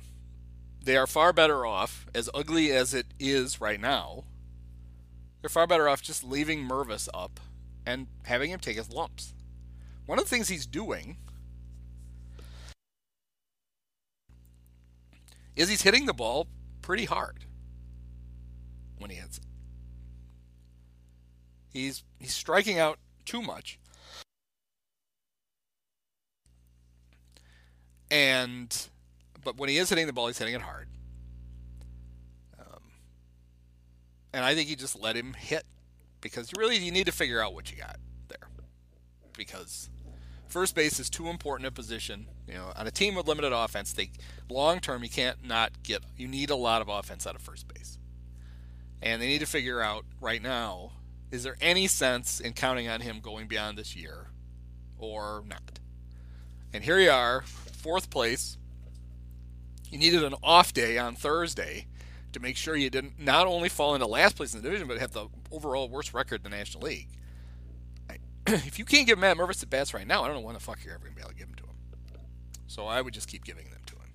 [0.84, 4.26] they are far better off, as ugly as it is right now.
[5.46, 7.40] They're far better off just leaving Mervis up
[7.86, 9.36] and having him take his lumps.
[10.08, 11.18] One of the things he's doing
[15.56, 16.48] is he's hitting the ball
[16.82, 17.46] pretty hard
[18.98, 19.44] when he hits it.
[21.72, 23.78] He's he's striking out too much.
[28.10, 28.76] And
[29.44, 30.88] but when he is hitting the ball, he's hitting it hard.
[34.36, 35.64] And I think you just let him hit
[36.20, 37.96] because really you need to figure out what you got
[38.28, 38.50] there.
[39.38, 39.90] Because
[40.50, 42.28] first base is too important a position.
[42.46, 44.12] You know, on a team with limited offense, they
[44.50, 47.66] long term you can't not get you need a lot of offense out of first
[47.74, 47.98] base.
[49.02, 50.92] And they need to figure out right now
[51.32, 54.28] is there any sense in counting on him going beyond this year
[54.98, 55.80] or not?
[56.74, 58.58] And here you are, fourth place.
[59.90, 61.88] You needed an off day on Thursday
[62.36, 65.00] to make sure you didn't not only fall into last place in the division, but
[65.00, 67.10] have the overall worst record in the National League.
[68.48, 70.60] If you can't give Matt Mervis the bats right now, I don't know when the
[70.60, 71.70] fuck you're ever going to be able to give them to him.
[72.68, 74.14] So I would just keep giving them to him.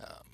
[0.00, 0.26] Um,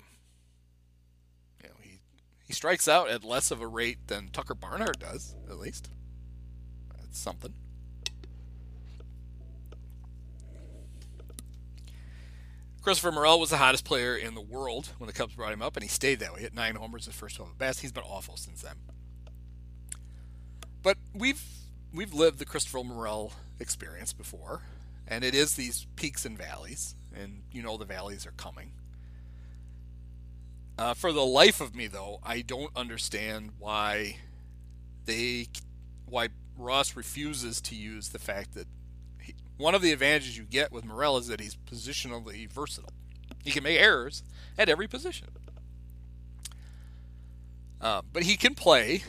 [1.63, 1.99] you know, he,
[2.43, 5.89] he strikes out at less of a rate than Tucker Barnhart does, at least.
[6.99, 7.53] That's something.
[12.81, 15.75] Christopher Morel was the hottest player in the world when the Cubs brought him up,
[15.75, 16.41] and he stayed that way.
[16.41, 17.79] Hit nine homers his first 12 at bats.
[17.79, 18.75] He's been awful since then.
[20.81, 21.43] But we've
[21.93, 24.63] we've lived the Christopher Morel experience before,
[25.07, 28.71] and it is these peaks and valleys, and you know the valleys are coming.
[30.79, 34.17] Uh, for the life of me, though, I don't understand why
[35.05, 35.45] they
[36.07, 38.65] why Ross refuses to use the fact that
[39.61, 42.91] one of the advantages you get with Morel is that he's positionally versatile.
[43.43, 44.23] He can make errors
[44.57, 45.27] at every position,
[47.79, 49.03] uh, but he can play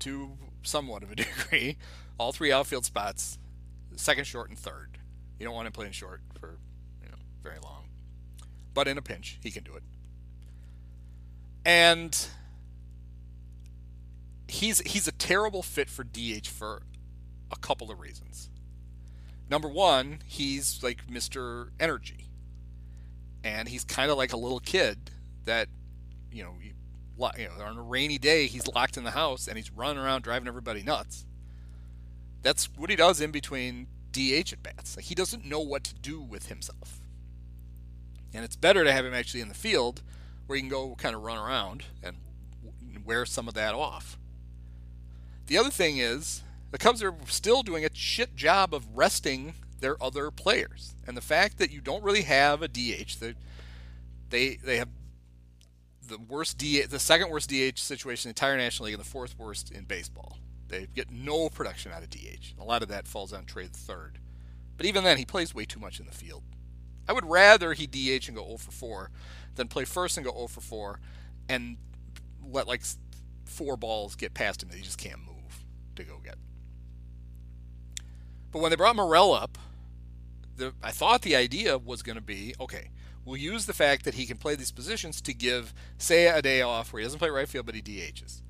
[0.00, 1.76] to somewhat of a degree
[2.18, 3.38] all three outfield spots,
[3.96, 4.98] second, short, and third.
[5.38, 6.58] You don't want him playing short for
[7.02, 7.84] you know very long,
[8.74, 9.82] but in a pinch, he can do it.
[11.64, 12.28] And
[14.48, 16.82] he's he's a terrible fit for DH for
[17.50, 18.50] a couple of reasons.
[19.50, 21.70] Number one, he's like Mr.
[21.80, 22.30] Energy.
[23.42, 25.10] And he's kind of like a little kid
[25.44, 25.68] that,
[26.30, 26.72] you know, you,
[27.38, 30.22] you know, on a rainy day, he's locked in the house and he's running around
[30.22, 31.24] driving everybody nuts.
[32.42, 34.96] That's what he does in between DH at bats.
[34.96, 37.00] Like he doesn't know what to do with himself.
[38.34, 40.02] And it's better to have him actually in the field
[40.46, 42.16] where he can go kind of run around and
[43.04, 44.18] wear some of that off.
[45.46, 50.02] The other thing is the Cubs are still doing a shit job of resting their
[50.02, 50.94] other players.
[51.06, 53.36] And the fact that you don't really have a DH, that
[54.30, 54.88] they they have
[56.06, 59.08] the worst DH, the second worst DH situation in the entire National League and the
[59.08, 60.38] fourth worst in baseball.
[60.68, 62.54] They get no production out of DH.
[62.60, 64.18] A lot of that falls on Trey the third.
[64.76, 66.42] But even then, he plays way too much in the field.
[67.08, 69.10] I would rather he DH and go 0 for 4
[69.54, 71.00] than play first and go 0 for 4
[71.48, 71.78] and
[72.44, 72.82] let like
[73.44, 75.64] four balls get past him that he just can't move
[75.96, 76.36] to go get.
[78.50, 79.58] But when they brought Morel up,
[80.56, 82.90] the, I thought the idea was going to be okay,
[83.24, 86.62] we'll use the fact that he can play these positions to give, say, a day
[86.62, 88.42] off where he doesn't play right field but he DHs.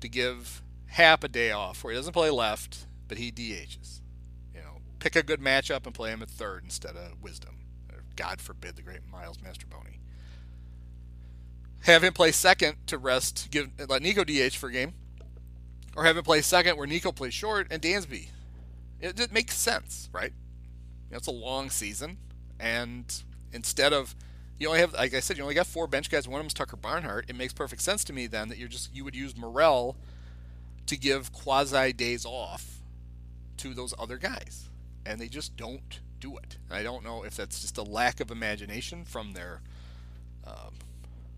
[0.00, 4.00] To give Happ a day off where he doesn't play left but he DHs.
[4.54, 7.58] You know, pick a good matchup and play him at third instead of Wisdom.
[7.92, 9.98] Or God forbid the great Miles Mastrobuoni.
[11.82, 14.94] Have him play second to rest, give let Nico DH for a game,
[15.94, 18.28] or have him play second where Nico plays short and Dansby
[19.04, 20.32] it, it makes sense, right?
[20.32, 22.16] You know, it's a long season,
[22.58, 23.04] and
[23.52, 24.14] instead of
[24.58, 26.26] you only have, like I said, you only got four bench guys.
[26.26, 27.26] One of them's Tucker Barnhart.
[27.28, 29.96] It makes perfect sense to me then that you're just you would use Morel
[30.86, 32.80] to give quasi days off
[33.58, 34.70] to those other guys,
[35.04, 36.56] and they just don't do it.
[36.70, 39.60] I don't know if that's just a lack of imagination from their
[40.46, 40.74] um,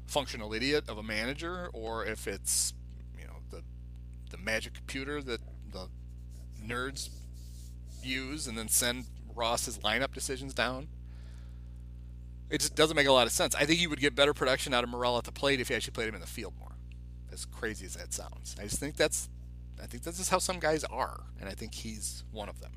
[0.06, 2.74] functional idiot of a manager, or if it's
[3.18, 3.62] you know the
[4.30, 5.40] the magic computer that
[5.72, 5.88] the
[6.64, 7.08] nerds
[8.06, 10.88] use and then send Ross's lineup decisions down.
[12.48, 13.54] It just doesn't make a lot of sense.
[13.54, 15.76] I think you would get better production out of Morel at the plate if you
[15.76, 16.72] actually played him in the field more.
[17.32, 19.28] As crazy as that sounds, I just think that's,
[19.82, 22.72] I think this is how some guys are, and I think he's one of them.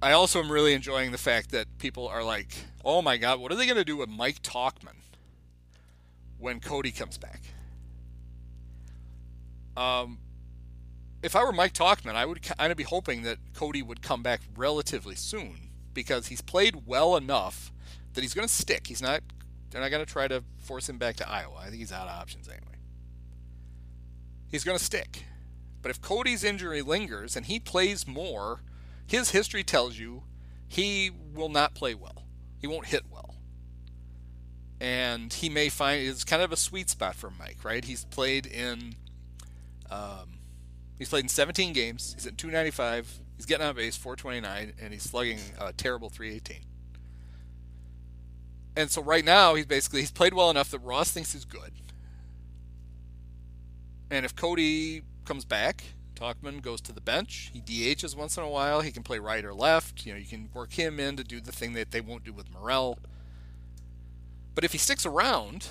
[0.00, 3.50] I also am really enjoying the fact that people are like, "Oh my God, what
[3.52, 4.96] are they going to do with Mike Tauchman
[6.38, 7.40] when Cody comes back?"
[9.76, 10.18] Um,
[11.24, 14.22] if I were Mike Tauchman, I would kind of be hoping that Cody would come
[14.22, 17.72] back relatively soon because he's played well enough
[18.12, 18.88] that he's going to stick.
[18.88, 19.22] He's not.
[19.70, 21.56] They're not going to try to force him back to Iowa.
[21.60, 22.76] I think he's out of options anyway.
[24.50, 25.24] He's going to stick.
[25.80, 28.60] But if Cody's injury lingers and he plays more,
[29.06, 30.24] his history tells you
[30.68, 32.26] he will not play well.
[32.58, 33.34] He won't hit well.
[34.78, 37.84] And he may find it's kind of a sweet spot for Mike, right?
[37.84, 38.96] He's played in
[39.90, 40.33] um,
[40.98, 42.14] He's played in 17 games.
[42.14, 43.20] He's at 295.
[43.36, 46.64] He's getting on base 429, and he's slugging a terrible 318.
[48.76, 51.72] And so right now he's basically he's played well enough that Ross thinks he's good.
[54.10, 55.82] And if Cody comes back,
[56.14, 57.50] Tauchman goes to the bench.
[57.52, 58.80] He DHs once in a while.
[58.80, 60.06] He can play right or left.
[60.06, 62.32] You know, you can work him in to do the thing that they won't do
[62.32, 62.98] with Morel.
[64.54, 65.66] But if he sticks around,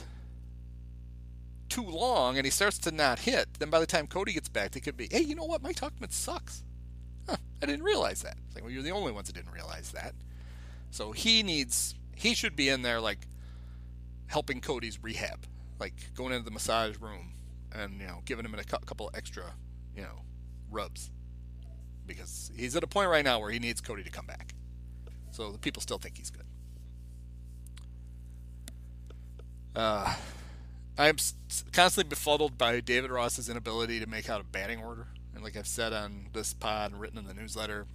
[1.74, 4.71] too long and he starts to not hit, then by the time Cody gets back,
[4.71, 5.63] they could be, hey, you know what?
[5.63, 6.63] Mike Tauchman sucks.
[7.28, 8.38] Huh, I didn't realize that.
[8.45, 10.13] It's like, well, you're the only ones that didn't realize that.
[10.91, 13.28] So he needs, he should be in there like
[14.28, 15.47] helping Cody's rehab,
[15.80, 17.34] like going into the massage room
[17.71, 19.45] and, you know, giving him a couple extra,
[19.95, 20.21] you know,
[20.69, 21.09] rubs.
[22.05, 24.53] Because he's at a point right now where he needs Cody to come back.
[25.32, 26.45] So the people still think he's good.
[29.76, 30.13] Uh,
[30.97, 31.17] I'm
[31.71, 35.07] constantly befuddled by David Ross's inability to make out a batting order.
[35.33, 37.87] And like I've said on this pod and written in the newsletter,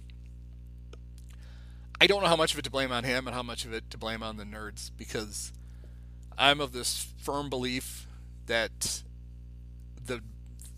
[2.01, 3.73] I don't know how much of it to blame on him and how much of
[3.73, 5.53] it to blame on the nerds because
[6.37, 8.07] I'm of this firm belief
[8.45, 9.03] that
[10.03, 10.21] the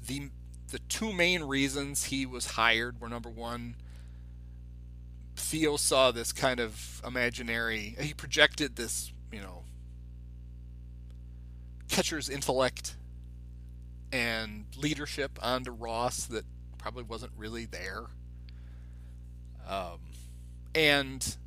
[0.05, 0.29] the
[0.69, 3.75] the two main reasons he was hired were number one,
[5.35, 9.63] Theo saw this kind of imaginary he projected this, you know,
[11.91, 12.95] catcher's intellect
[14.11, 16.45] and leadership onto Ross that
[16.77, 18.05] probably wasn't really there.
[19.67, 19.99] Um,
[20.73, 21.37] and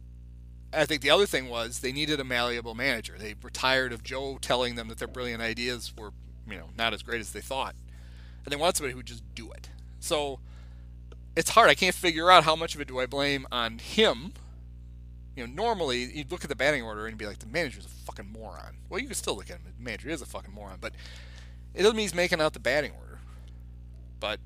[0.73, 3.17] I think the other thing was they needed a malleable manager.
[3.19, 6.13] They were tired of Joe telling them that their brilliant ideas were,
[6.49, 7.75] you know, not as great as they thought,
[8.45, 9.69] and they wanted somebody who would just do it.
[9.99, 10.41] So
[11.37, 11.71] it's hard.
[11.71, 14.35] I can't figure out how much of it do I blame on him.
[15.37, 17.89] You know, normally you'd look at the batting order and be like, the manager's a
[17.89, 18.77] fucking moron.
[18.89, 19.65] Well, you can still look at him.
[19.77, 20.93] The manager is a fucking moron, but
[21.75, 23.19] it doesn't mean he's making out the batting order.
[24.21, 24.39] But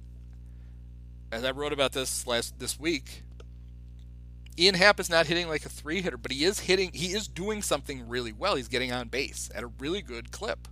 [1.30, 3.22] as I wrote about this last this week,
[4.59, 6.91] Ian Happ is not hitting like a three hitter, but he is hitting.
[6.93, 8.57] He is doing something really well.
[8.57, 10.66] He's getting on base at a really good clip.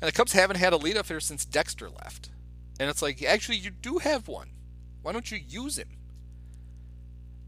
[0.00, 2.30] And the Cubs haven't had a leadoff hitter since Dexter left.
[2.78, 4.50] And it's like, actually, you do have one.
[5.02, 5.88] Why don't you use him?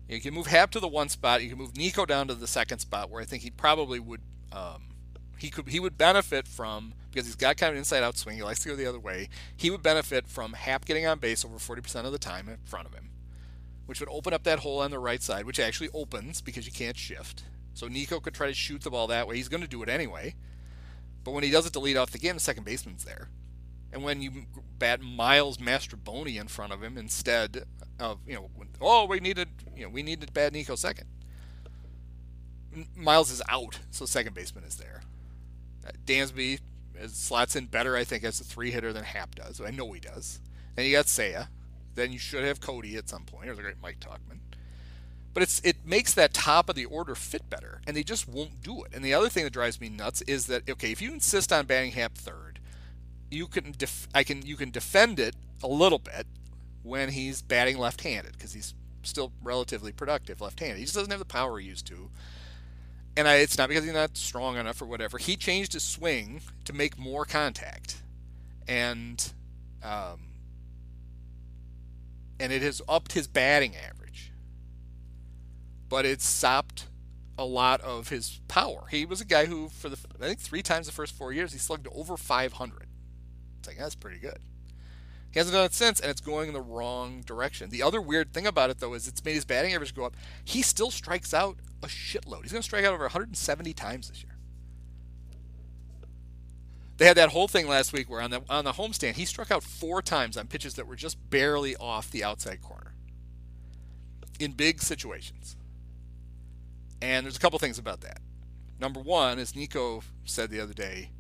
[0.09, 1.43] You can move Happ to the one spot.
[1.43, 4.21] You can move Nico down to the second spot, where I think he probably would.
[4.53, 4.85] Um,
[5.39, 5.69] he could.
[5.69, 8.37] He would benefit from because he's got kind of an inside-out swing.
[8.37, 9.29] He likes to go the other way.
[9.57, 12.87] He would benefit from Happ getting on base over 40% of the time in front
[12.87, 13.11] of him
[13.87, 16.73] which would open up that hole on the right side, which actually opens because you
[16.73, 17.45] can't shift.
[17.73, 19.37] So Nico could try to shoot the ball that way.
[19.37, 20.35] He's going to do it anyway.
[21.25, 23.29] But when he does it to lead off the game, the second baseman's there.
[23.93, 24.47] And when you
[24.79, 27.65] bat Miles Mastrobuoni in front of him instead
[27.99, 31.07] of, you know, oh, we needed, you know, we needed bad Nico second.
[32.95, 35.03] Miles is out, so second baseman is there.
[35.87, 36.59] Uh, Dansby
[37.09, 39.61] slots in better, I think, as a three hitter than Happ does.
[39.61, 40.41] I know he does.
[40.77, 41.49] And you got Seiya.
[41.95, 44.41] then you should have Cody at some point, or the great Mike Tauchman.
[45.33, 48.63] But it's it makes that top of the order fit better, and they just won't
[48.63, 48.95] do it.
[48.95, 51.67] And the other thing that drives me nuts is that okay, if you insist on
[51.67, 52.46] batting Happ third,
[53.31, 56.27] you can def- I can you can defend it a little bit
[56.83, 60.79] when he's batting left-handed because he's still relatively productive left-handed.
[60.79, 62.11] He just doesn't have the power he used to.
[63.17, 65.17] And I, it's not because he's not strong enough or whatever.
[65.19, 67.97] He changed his swing to make more contact,
[68.69, 69.33] and
[69.83, 70.21] um,
[72.39, 74.33] and it has upped his batting average.
[75.89, 76.89] But it's sapped
[77.39, 78.87] a lot of his power.
[78.91, 81.53] He was a guy who, for the I think three times the first four years,
[81.53, 82.86] he slugged over 500.
[83.75, 84.39] That's pretty good.
[85.33, 87.69] He hasn't done it since, and it's going in the wrong direction.
[87.69, 90.17] The other weird thing about it, though, is it's made his batting average go up.
[90.45, 92.43] He still strikes out a shitload.
[92.43, 94.37] He's going to strike out over 170 times this year.
[96.97, 99.51] They had that whole thing last week where on the on the homestand he struck
[99.51, 102.95] out four times on pitches that were just barely off the outside corner
[104.41, 105.57] in big situations.
[107.03, 108.21] And there's a couple things about that.
[108.81, 111.11] Number one, as Nico said the other day,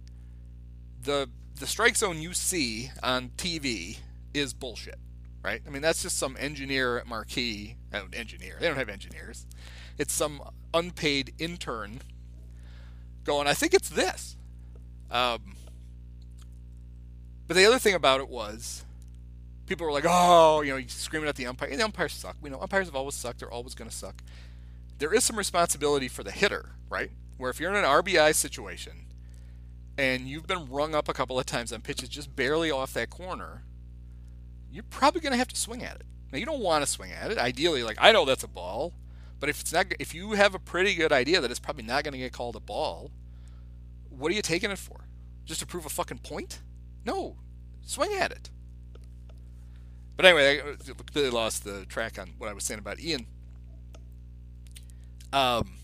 [1.02, 1.28] the
[1.58, 3.98] the strike zone you see on TV
[4.34, 4.98] is bullshit,
[5.42, 5.62] right?
[5.66, 8.56] I mean that's just some engineer at Marquee, uh, engineer.
[8.60, 9.46] They don't have engineers.
[9.98, 10.42] It's some
[10.74, 12.00] unpaid intern
[13.24, 13.46] going.
[13.46, 14.36] I think it's this.
[15.10, 15.56] Um,
[17.46, 18.84] but the other thing about it was,
[19.66, 22.36] people were like, "Oh, you know, you're screaming at the umpire." And the umpires suck.
[22.42, 23.40] We know umpires have always sucked.
[23.40, 24.22] They're always going to suck.
[24.98, 27.10] There is some responsibility for the hitter, right?
[27.38, 29.05] Where if you're in an RBI situation
[29.98, 33.10] and you've been rung up a couple of times on pitches just barely off that
[33.10, 33.62] corner,
[34.70, 36.06] you're probably going to have to swing at it.
[36.32, 37.38] Now you don't want to swing at it.
[37.38, 38.92] Ideally, like I know that's a ball,
[39.40, 42.04] but if it's not, if you have a pretty good idea that it's probably not
[42.04, 43.10] going to get called a ball,
[44.10, 45.06] what are you taking it for?
[45.44, 46.60] Just to prove a fucking point?
[47.04, 47.36] No,
[47.82, 48.50] swing at it.
[50.16, 53.26] But anyway, I completely lost the track on what I was saying about Ian.
[55.32, 55.74] Um,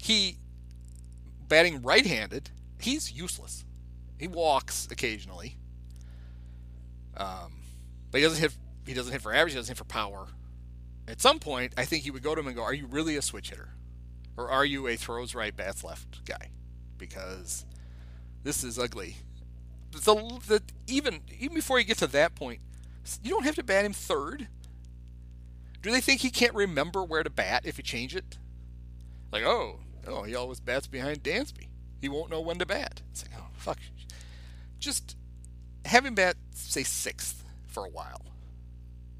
[0.00, 0.38] he
[1.48, 2.50] batting right-handed,
[2.82, 3.64] he's useless.
[4.18, 5.56] He walks occasionally,
[7.16, 7.52] um,
[8.10, 8.56] but he doesn't hit.
[8.86, 9.52] He doesn't hit for average.
[9.52, 10.28] He doesn't hit for power.
[11.08, 13.16] At some point, I think he would go to him and go, "Are you really
[13.16, 13.70] a switch hitter,
[14.36, 16.50] or are you a throws right, bats left guy?"
[16.98, 17.66] Because
[18.44, 19.16] this is ugly
[19.92, 22.60] the, the even even before you get to that point,
[23.22, 24.48] you don't have to bat him third.
[25.82, 28.38] Do they think he can't remember where to bat if you change it?
[29.32, 31.68] Like, oh, oh, he always bats behind Dansby.
[32.02, 33.00] He won't know when to bat.
[33.12, 33.78] It's like, oh, fuck.
[34.80, 35.16] Just
[35.84, 38.22] have him bat, say, sixth for a while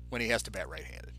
[0.08, 1.14] when he has to bat right handed.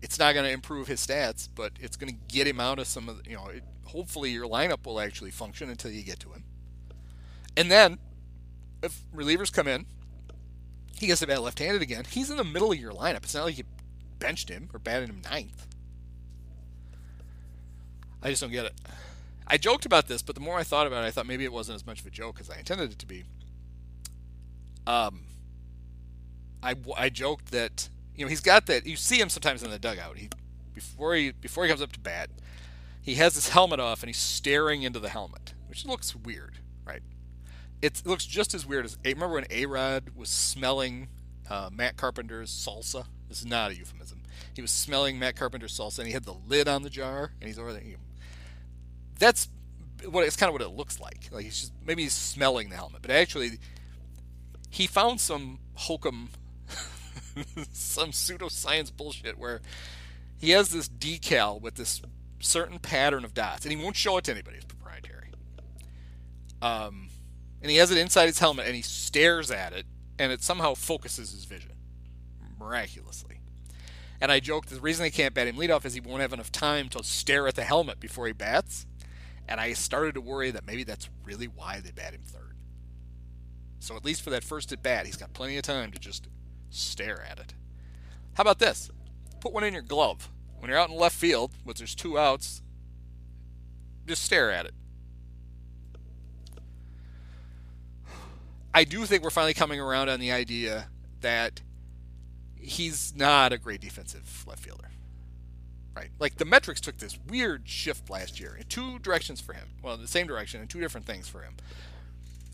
[0.00, 2.86] It's not going to improve his stats, but it's going to get him out of
[2.86, 6.18] some of the, you know, it, hopefully your lineup will actually function until you get
[6.20, 6.44] to him.
[7.54, 7.98] And then,
[8.82, 9.84] if relievers come in,
[10.98, 12.04] he gets to bat left-handed again.
[12.08, 13.24] He's in the middle of your lineup.
[13.24, 13.64] It's not like you
[14.18, 15.66] benched him or batted him ninth.
[18.22, 18.72] I just don't get it.
[19.46, 21.52] I joked about this, but the more I thought about it, I thought maybe it
[21.52, 23.24] wasn't as much of a joke as I intended it to be.
[24.86, 25.24] Um,
[26.62, 28.86] I, I joked that you know he's got that.
[28.86, 30.18] You see him sometimes in the dugout.
[30.18, 30.30] He
[30.74, 32.30] before he before he comes up to bat,
[33.02, 37.02] he has his helmet off and he's staring into the helmet, which looks weird, right?
[37.82, 41.08] It's, it looks just as weird as remember when A Rod was smelling
[41.50, 43.06] uh, Matt Carpenter's salsa.
[43.28, 44.22] This is not a euphemism.
[44.54, 47.48] He was smelling Matt Carpenter's salsa and he had the lid on the jar and
[47.48, 47.82] he's over there.
[49.18, 49.48] That's
[50.06, 51.28] what it's kind of what it looks like.
[51.30, 53.58] Like he's just maybe he's smelling the helmet, but actually
[54.70, 56.30] he found some hokum,
[57.72, 59.60] some pseudoscience bullshit where
[60.36, 62.02] he has this decal with this
[62.40, 64.56] certain pattern of dots, and he won't show it to anybody.
[64.56, 65.28] It's proprietary.
[66.60, 67.08] Um,
[67.62, 69.86] and he has it inside his helmet, and he stares at it,
[70.18, 71.72] and it somehow focuses his vision
[72.58, 73.40] miraculously.
[74.20, 76.52] And I joked the reason they can't bat him leadoff is he won't have enough
[76.52, 78.86] time to stare at the helmet before he bats.
[79.48, 82.56] And I started to worry that maybe that's really why they bat him third.
[83.80, 86.28] So at least for that first at bat, he's got plenty of time to just
[86.70, 87.54] stare at it.
[88.34, 88.90] How about this?
[89.40, 90.30] Put one in your glove.
[90.58, 92.62] When you're out in left field, which there's two outs,
[94.06, 94.74] just stare at it.
[98.72, 100.88] I do think we're finally coming around on the idea
[101.20, 101.60] that
[102.56, 104.88] he's not a great defensive left fielder
[105.96, 106.10] right?
[106.18, 109.68] Like the metrics took this weird shift last year in two directions for him.
[109.82, 111.54] Well, the same direction in two different things for him.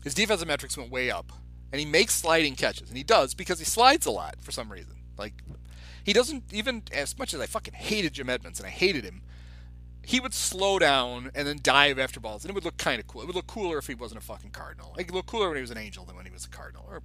[0.03, 1.31] His defensive metrics went way up,
[1.71, 4.71] and he makes sliding catches, and he does because he slides a lot for some
[4.71, 4.95] reason.
[5.17, 5.33] Like
[6.03, 9.21] he doesn't even as much as I fucking hated Jim Edmonds and I hated him.
[10.03, 13.05] He would slow down and then dive after balls, and it would look kind of
[13.05, 13.21] cool.
[13.21, 14.95] It would look cooler if he wasn't a fucking Cardinal.
[14.97, 16.87] It would look cooler when he was an Angel than when he was a Cardinal.
[16.89, 17.03] Or,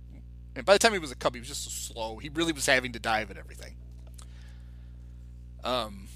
[0.54, 2.16] and by the time he was a Cub, he was just so slow.
[2.16, 3.74] He really was having to dive at everything.
[5.62, 6.08] Um,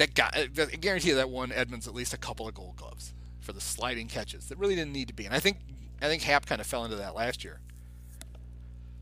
[0.00, 3.12] that guy, I guarantee you that won Edmonds at least a couple of Gold Gloves
[3.38, 5.26] for the sliding catches that really didn't need to be.
[5.26, 5.58] And I think
[6.00, 7.60] I think Happ kind of fell into that last year.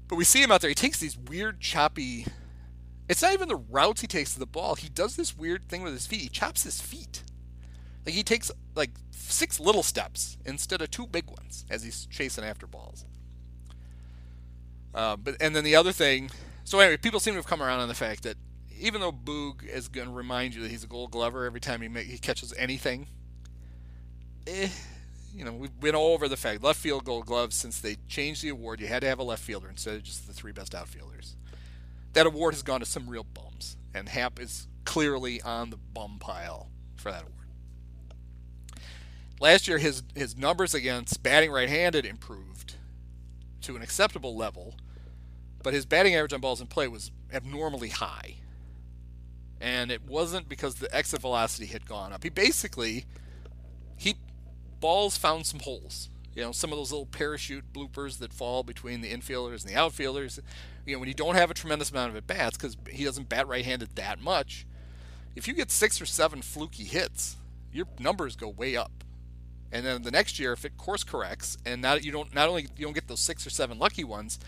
[0.08, 0.70] But we see him out there.
[0.70, 2.26] He takes these weird choppy.
[3.08, 4.74] It's not even the routes he takes to the ball.
[4.74, 6.20] He does this weird thing with his feet.
[6.20, 7.22] He chops his feet.
[8.04, 12.42] Like he takes like six little steps instead of two big ones as he's chasing
[12.42, 13.04] after balls.
[14.92, 16.30] Uh, but and then the other thing.
[16.64, 18.36] So anyway, people seem to have come around on the fact that
[18.80, 21.82] even though Boog is going to remind you that he's a Gold Glover every time
[21.82, 23.08] he make, he catches anything,
[24.46, 24.68] eh,
[25.34, 28.42] you know, we've been all over the fact left field Gold Gloves since they changed
[28.42, 28.80] the award.
[28.80, 31.36] You had to have a left fielder instead of just the three best outfielders.
[32.14, 36.18] That award has gone to some real bums, and Happ is clearly on the bum
[36.18, 37.34] pile for that award.
[39.40, 42.74] Last year, his his numbers against batting right-handed improved
[43.62, 44.74] to an acceptable level,
[45.62, 48.37] but his batting average on balls in play was abnormally high
[49.60, 52.22] and it wasn't because the exit velocity had gone up.
[52.22, 53.06] He basically
[53.96, 54.16] he
[54.80, 56.08] balls found some holes.
[56.34, 59.76] You know, some of those little parachute bloopers that fall between the infielders and the
[59.76, 60.38] outfielders.
[60.86, 63.28] You know, when you don't have a tremendous amount of at bats because he doesn't
[63.28, 64.64] bat right-handed that much.
[65.34, 67.36] If you get six or seven fluky hits,
[67.72, 69.04] your numbers go way up.
[69.72, 72.68] And then the next year, if it course corrects, and not you don't not only
[72.76, 74.38] you don't get those six or seven lucky ones,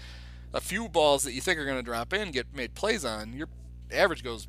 [0.54, 3.32] a few balls that you think are going to drop in get made plays on,
[3.32, 3.48] your
[3.92, 4.46] average goes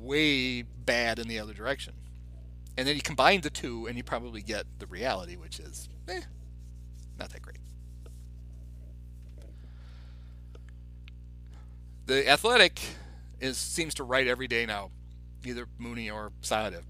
[0.00, 1.94] way bad in the other direction.
[2.76, 6.22] And then you combine the two, and you probably get the reality, which is, eh,
[7.18, 7.58] not that great.
[12.06, 12.80] The Athletic
[13.40, 14.90] is seems to write every day now,
[15.44, 16.82] either Mooney or Sada,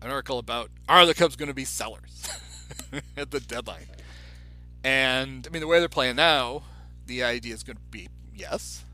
[0.00, 2.28] an article about are the Cubs going to be sellers
[3.16, 3.86] at the deadline?
[4.84, 6.62] And I mean, the way they're playing now,
[7.06, 8.84] the idea is going to be yes,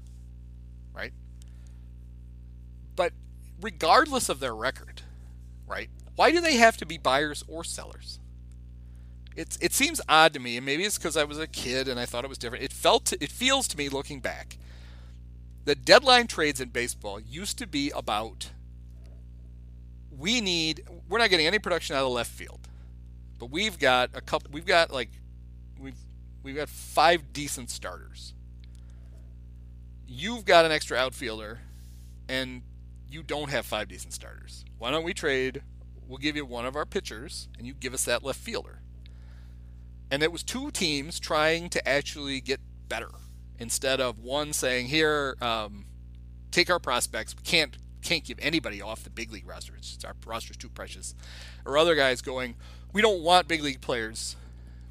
[2.99, 3.13] But
[3.61, 5.03] regardless of their record,
[5.69, 5.89] right?
[6.17, 8.19] Why do they have to be buyers or sellers?
[9.37, 12.01] It's it seems odd to me, and maybe it's because I was a kid and
[12.01, 12.65] I thought it was different.
[12.65, 14.59] It felt to, it feels to me looking back,
[15.65, 18.51] the deadline trades in baseball used to be about
[20.11, 22.67] we need we're not getting any production out of left field,
[23.39, 25.11] but we've got a couple we've got like
[25.79, 26.01] we've
[26.43, 28.35] we've got five decent starters.
[30.09, 31.61] You've got an extra outfielder,
[32.29, 32.63] and
[33.11, 34.65] you don't have five decent starters.
[34.79, 35.63] Why don't we trade?
[36.07, 38.81] We'll give you one of our pitchers, and you give us that left fielder.
[40.11, 43.11] And it was two teams trying to actually get better
[43.59, 45.85] instead of one saying, "Here, um,
[46.51, 47.35] take our prospects.
[47.37, 49.75] We can't can't give anybody off the big league roster.
[49.77, 51.15] It's, our roster's too precious."
[51.67, 52.55] Or other guys going,
[52.93, 54.37] we don't want big league players.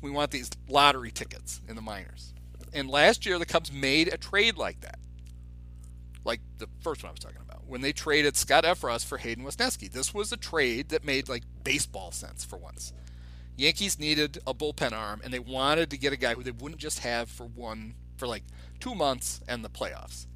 [0.01, 2.33] We want these lottery tickets in the minors.
[2.73, 4.99] And last year, the Cubs made a trade like that.
[6.23, 7.46] Like the first one I was talking about.
[7.67, 9.91] When they traded Scott Effross for Hayden Wesneski.
[9.91, 12.93] This was a trade that made like baseball sense for once.
[13.57, 16.79] Yankees needed a bullpen arm, and they wanted to get a guy who they wouldn't
[16.79, 18.43] just have for one, for like
[18.79, 20.27] two months and the playoffs.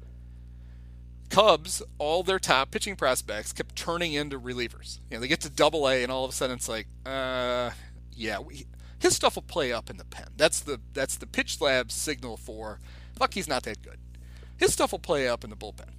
[1.30, 4.98] Cubs, all their top pitching prospects kept turning into relievers.
[5.08, 7.70] You know, they get to double A, and all of a sudden it's like, uh,
[8.14, 8.66] yeah, we,
[8.98, 10.28] his stuff will play up in the pen.
[10.36, 12.80] That's the that's the pitch lab signal for
[13.16, 13.34] fuck.
[13.34, 13.98] He's not that good.
[14.58, 15.90] His stuff will play up in the bullpen.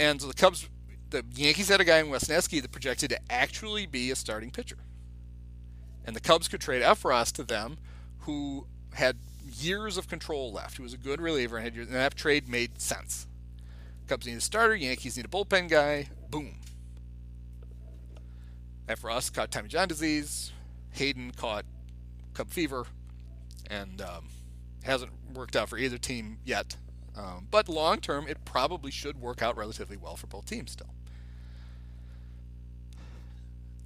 [0.00, 0.66] And so the Cubs,
[1.10, 4.78] the Yankees had a guy in Wesneski that projected to actually be a starting pitcher.
[6.06, 7.76] And the Cubs could trade Effross to them,
[8.20, 9.18] who had
[9.58, 10.78] years of control left.
[10.78, 13.26] Who was a good reliever, and, had, years, and that trade made sense.
[14.08, 14.74] Cubs need a starter.
[14.74, 16.08] Yankees need a bullpen guy.
[16.30, 16.54] Boom.
[18.88, 20.50] Effross caught Tommy John disease.
[20.92, 21.66] Hayden caught
[22.32, 22.86] Cub fever,
[23.68, 24.28] and um,
[24.82, 26.74] hasn't worked out for either team yet.
[27.16, 30.94] Um, but long term, it probably should work out relatively well for both teams still.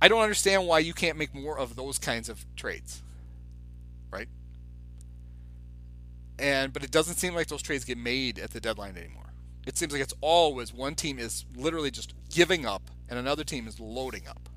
[0.01, 3.03] I don't understand why you can't make more of those kinds of trades,
[4.11, 4.29] right?
[6.39, 9.33] And but it doesn't seem like those trades get made at the deadline anymore.
[9.67, 13.67] It seems like it's always one team is literally just giving up and another team
[13.67, 14.49] is loading up.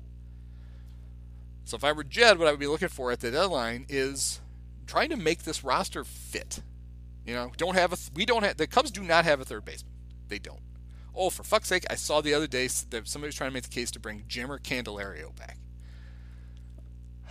[1.64, 4.40] So if I were Jed, what I would be looking for at the deadline is
[4.86, 6.60] trying to make this roster fit.
[7.28, 9.66] You know, don't have a we don't have the Cubs do not have a third
[9.66, 9.92] baseman.
[10.28, 10.62] They don't.
[11.14, 11.84] Oh, for fuck's sake!
[11.90, 14.22] I saw the other day that somebody was trying to make the case to bring
[14.22, 15.58] Jeimer Candelario back.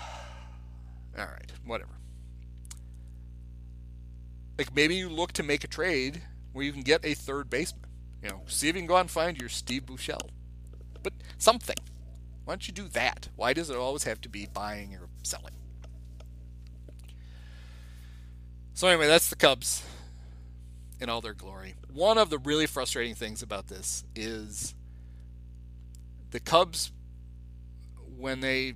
[1.18, 1.94] All right, whatever.
[4.60, 6.22] Like maybe you look to make a trade
[6.54, 7.90] where you can get a third baseman.
[8.22, 10.30] You know, see if you can go out and find your Steve Buechele.
[11.02, 11.78] But something.
[12.46, 13.30] Why don't you do that?
[13.36, 15.56] Why does it always have to be buying or selling?
[18.78, 19.82] So anyway, that's the Cubs
[21.02, 21.74] in all their glory.
[21.92, 24.76] One of the really frustrating things about this is
[26.30, 26.92] the Cubs
[28.20, 28.76] when they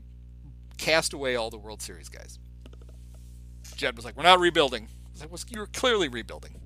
[0.80, 2.39] cast away all the World Series guys.
[3.76, 6.60] Jed was like, "We're not rebuilding." I was like, well, "You're clearly rebuilding.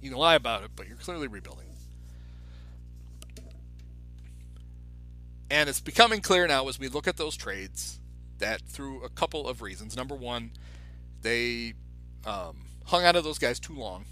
[0.00, 1.66] You can lie about it, but you're clearly rebuilding."
[5.50, 8.00] And it's becoming clear now as we look at those trades
[8.38, 9.94] that through a couple of reasons.
[9.94, 10.52] Number one,
[11.20, 11.74] they
[12.28, 14.04] um, hung out of those guys too long.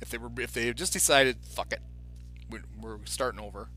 [0.00, 1.80] If they were, if they just decided, fuck it,
[2.80, 3.68] we're, starting over.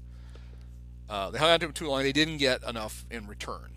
[1.09, 2.03] Uh, they hung on to him too long.
[2.03, 3.71] They didn't get enough in return.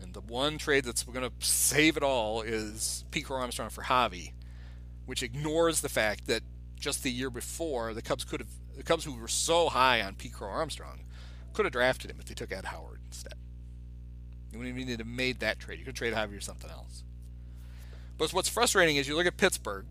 [0.00, 4.32] And the one trade that's going to save it all is Crow-Armstrong for Javi,
[5.06, 6.42] which ignores the fact that
[6.78, 10.14] just the year before the Cubs could have the Cubs, who were so high on
[10.14, 11.00] Crow-Armstrong,
[11.54, 13.34] could have drafted him if they took Ed Howard instead.
[14.56, 15.78] You wouldn't even need to have made that trade.
[15.78, 17.04] You could trade Javier or something else.
[18.16, 19.84] But what's frustrating is you look at Pittsburgh,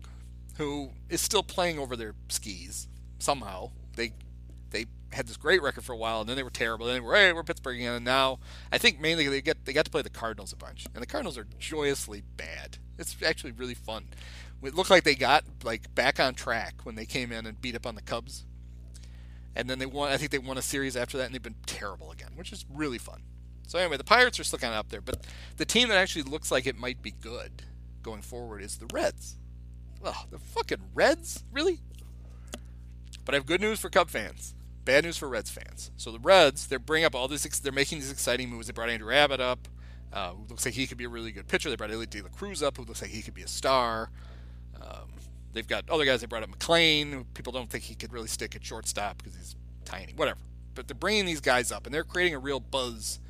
[0.56, 2.88] who is still playing over their skis
[3.20, 3.70] somehow.
[3.94, 4.12] They
[4.70, 6.86] they had this great record for a while, and then they were terrible.
[6.86, 7.94] Then they were, hey, we're Pittsburgh again.
[7.94, 8.40] And now
[8.72, 11.06] I think mainly they get they got to play the Cardinals a bunch, and the
[11.06, 12.78] Cardinals are joyously bad.
[12.98, 14.08] It's actually really fun.
[14.64, 17.76] It looked like they got like back on track when they came in and beat
[17.76, 18.44] up on the Cubs
[19.54, 20.12] and then they won.
[20.12, 22.64] I think they won a series after that, and they've been terrible again, which is
[22.68, 23.22] really fun.
[23.66, 26.22] So anyway, the Pirates are still kind of up there, but the team that actually
[26.22, 27.62] looks like it might be good
[28.02, 29.36] going forward is the Reds.
[30.04, 31.80] Oh, the fucking Reds, really?
[33.24, 34.54] But I have good news for Cub fans.
[34.84, 35.90] Bad news for Reds fans.
[35.96, 37.42] So the Reds, they're bringing up all this.
[37.58, 38.68] They're making these exciting moves.
[38.68, 39.66] They brought Andrew Abbott up.
[40.12, 41.68] Uh, looks like he could be a really good pitcher.
[41.68, 44.10] They brought Elliot De La Cruz up, who looks like he could be a star.
[44.80, 45.10] Um,
[45.56, 46.20] They've got other guys.
[46.20, 47.24] They brought up McLain.
[47.32, 49.56] People don't think he could really stick at shortstop because he's
[49.86, 50.12] tiny.
[50.14, 50.40] Whatever.
[50.74, 53.20] But they're bringing these guys up, and they're creating a real buzz.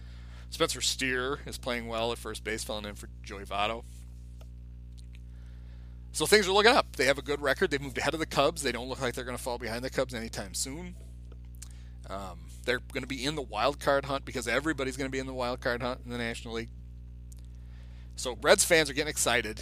[0.51, 3.85] Spencer Steer is playing well at first base, filling in for Joey Votto.
[6.13, 6.97] So things are looking up.
[6.97, 7.71] They have a good record.
[7.71, 8.63] They've moved ahead of the Cubs.
[8.63, 10.95] They don't look like they're going to fall behind the Cubs anytime soon.
[12.09, 15.19] Um, they're going to be in the wild card hunt because everybody's going to be
[15.19, 16.71] in the wild card hunt in the National League.
[18.15, 19.61] So Reds fans are getting excited.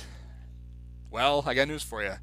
[1.11, 2.14] Well, I got news for you.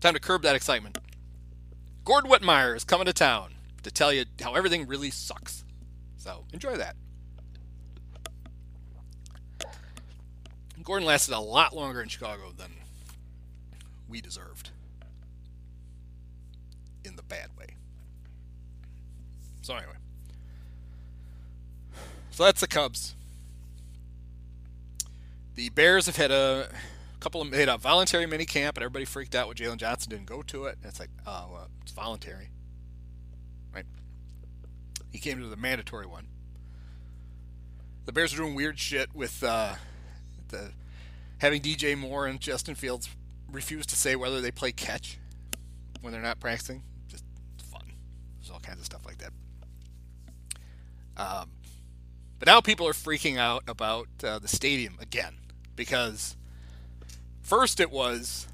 [0.00, 0.98] Time to curb that excitement.
[2.04, 5.64] Gordon Wittenmyer is coming to town to tell you how everything really sucks.
[6.16, 6.96] So enjoy that.
[10.82, 12.70] Gordon lasted a lot longer in Chicago than
[14.08, 14.70] we deserved.
[17.04, 17.66] In the bad way.
[19.60, 19.92] So, anyway.
[22.30, 23.14] So that's the Cubs.
[25.56, 26.70] The Bears have had a
[27.18, 30.26] couple of made a voluntary mini camp, and everybody freaked out when Jaylon Johnson didn't
[30.26, 30.76] go to it.
[30.76, 32.50] And it's like, oh, well, it's voluntary,
[33.74, 33.86] right?
[35.10, 36.28] He came to the mandatory one.
[38.04, 39.74] The Bears are doing weird shit with uh,
[40.48, 40.72] the
[41.38, 43.08] having DJ Moore and Justin Fields
[43.50, 45.18] refuse to say whether they play catch
[46.00, 46.82] when they're not practicing.
[47.08, 47.24] Just
[47.70, 47.92] fun.
[48.38, 49.32] There's all kinds of stuff like that.
[51.16, 51.50] Um,
[52.38, 55.34] but now people are freaking out about uh, the stadium again
[55.74, 56.36] because
[57.48, 58.46] first it was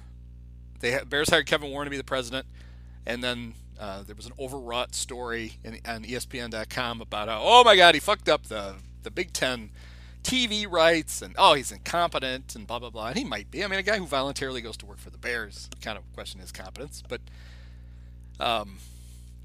[0.80, 2.46] they Bears hired Kevin Warren to be the president,
[3.06, 7.74] and then uh, there was an overwrought story in, on ESPN.com about how, oh my
[7.74, 9.70] God he fucked up the the Big Ten
[10.22, 13.64] TV rights and oh he's incompetent and blah blah blah and he might be.
[13.64, 16.40] I mean a guy who voluntarily goes to work for the Bears kind of question
[16.40, 17.22] his competence, but
[18.38, 18.76] um,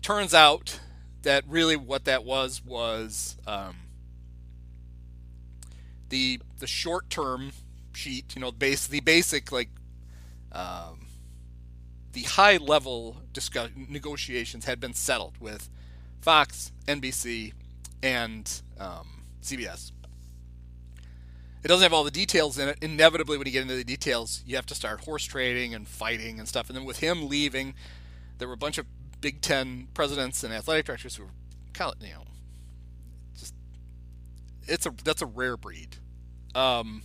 [0.02, 0.80] turns out
[1.22, 3.76] that really what that was was um,
[6.10, 7.54] the the short term
[7.96, 9.70] sheet, you know, base the basic like
[10.52, 11.08] um,
[12.14, 15.70] the high level discuss- negotiations had been settled with
[16.22, 17.54] Fox, NBC,
[18.02, 19.92] and um, CBS.
[21.64, 22.78] It doesn't have all the details in it.
[22.82, 26.38] Inevitably, when you get into the details, you have to start horse trading and fighting
[26.38, 26.70] and stuff.
[26.70, 27.74] And then with him leaving,
[28.38, 28.86] there were a bunch of
[29.22, 31.30] Big Ten presidents and athletic directors who were
[31.72, 32.26] kind of, you know,
[33.38, 33.56] just
[34.68, 35.96] it's a that's a rare breed.
[36.54, 37.04] Um,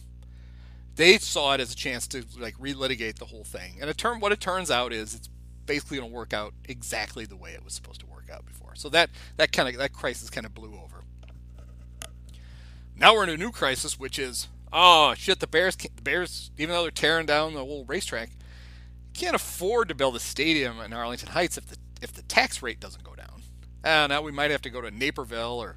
[0.98, 4.18] they saw it as a chance to like relitigate the whole thing, and it turn
[4.18, 5.28] what it turns out is it's
[5.64, 8.74] basically going to work out exactly the way it was supposed to work out before.
[8.74, 11.04] So that that kind of that crisis kind of blew over.
[12.96, 16.74] Now we're in a new crisis, which is oh shit, the Bears the Bears even
[16.74, 18.30] though they're tearing down the old racetrack,
[19.14, 22.80] can't afford to build a stadium in Arlington Heights if the if the tax rate
[22.80, 23.42] doesn't go down.
[23.84, 25.76] Uh, now we might have to go to Naperville or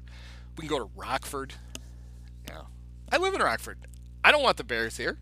[0.58, 1.54] we can go to Rockford.
[2.48, 2.62] Yeah,
[3.12, 3.78] I live in Rockford.
[4.24, 5.18] I don't want the Bears here.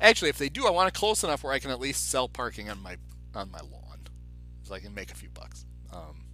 [0.00, 2.28] Actually, if they do, I want it close enough where I can at least sell
[2.28, 2.96] parking on my
[3.34, 4.00] on my lawn,
[4.62, 5.64] so I can make a few bucks.
[5.92, 6.24] Um,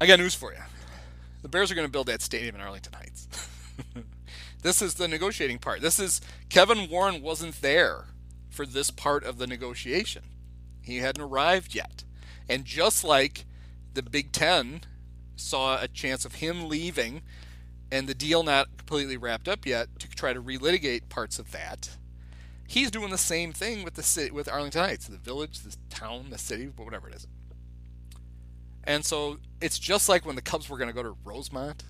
[0.00, 0.60] I got news for you.
[1.42, 3.28] The Bears are going to build that stadium in Arlington Heights.
[4.62, 5.80] this is the negotiating part.
[5.80, 8.06] This is Kevin Warren wasn't there
[8.50, 10.24] for this part of the negotiation.
[10.82, 12.04] He hadn't arrived yet.
[12.48, 13.44] And just like
[13.94, 14.80] the Big Ten
[15.36, 17.22] saw a chance of him leaving
[17.90, 21.90] and the deal not completely wrapped up yet to try to relitigate parts of that,
[22.66, 26.30] he's doing the same thing with the city, with Arlington Heights, the village, the town,
[26.30, 27.26] the city, whatever it is.
[28.84, 31.84] And so it's just like when the Cubs were going to go to Rosemont.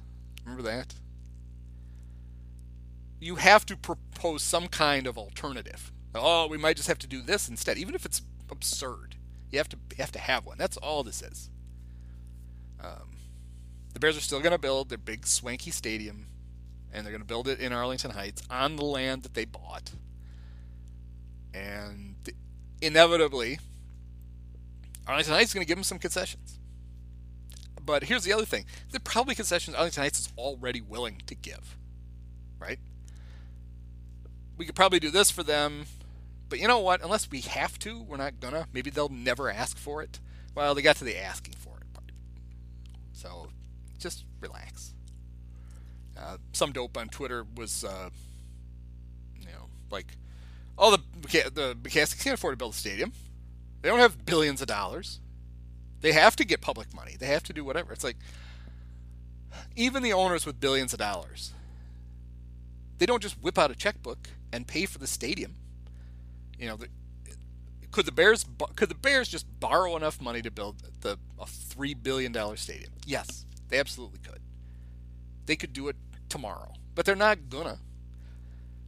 [0.44, 0.94] Remember that?
[3.20, 5.92] You have to propose some kind of alternative.
[6.14, 9.16] Oh, we might just have to do this instead, even if it's absurd.
[9.50, 10.58] You have to you have to have one.
[10.58, 11.50] That's all this is.
[12.82, 13.10] Um,
[13.98, 16.28] the Bears are still going to build their big swanky stadium,
[16.92, 19.90] and they're going to build it in Arlington Heights on the land that they bought.
[21.52, 22.14] And
[22.80, 23.58] inevitably,
[25.04, 26.60] Arlington Heights is going to give them some concessions.
[27.84, 31.76] But here's the other thing: they're probably concessions Arlington Heights is already willing to give,
[32.60, 32.78] right?
[34.56, 35.86] We could probably do this for them,
[36.48, 37.02] but you know what?
[37.02, 38.68] Unless we have to, we're not gonna.
[38.72, 40.20] Maybe they'll never ask for it.
[40.54, 42.12] Well, they got to the asking for it part.
[43.12, 43.48] So
[43.98, 44.94] just relax.
[46.18, 48.10] Uh, some dope on Twitter was, uh,
[49.38, 50.16] you know, like,
[50.76, 53.12] oh, the the McCaskies can't afford to build a stadium.
[53.82, 55.20] They don't have billions of dollars.
[56.00, 57.16] They have to get public money.
[57.18, 57.92] They have to do whatever.
[57.92, 58.16] It's like
[59.76, 61.52] even the owners with billions of dollars,
[62.98, 65.54] they don't just whip out a checkbook and pay for the stadium.
[66.58, 66.88] You know, the,
[67.90, 68.44] could the Bears
[68.76, 72.92] could the Bears just borrow enough money to build the a three billion dollar stadium?
[73.06, 74.40] Yes, they absolutely could.
[75.46, 75.96] They could do it
[76.28, 77.78] tomorrow, but they're not gonna.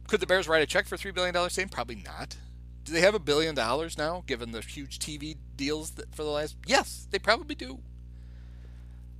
[0.07, 1.69] Could the Bears write a check for three billion dollar stadium?
[1.69, 2.37] Probably not.
[2.83, 6.55] Do they have a billion dollars now, given the huge TV deals for the last?
[6.65, 7.79] Yes, they probably do.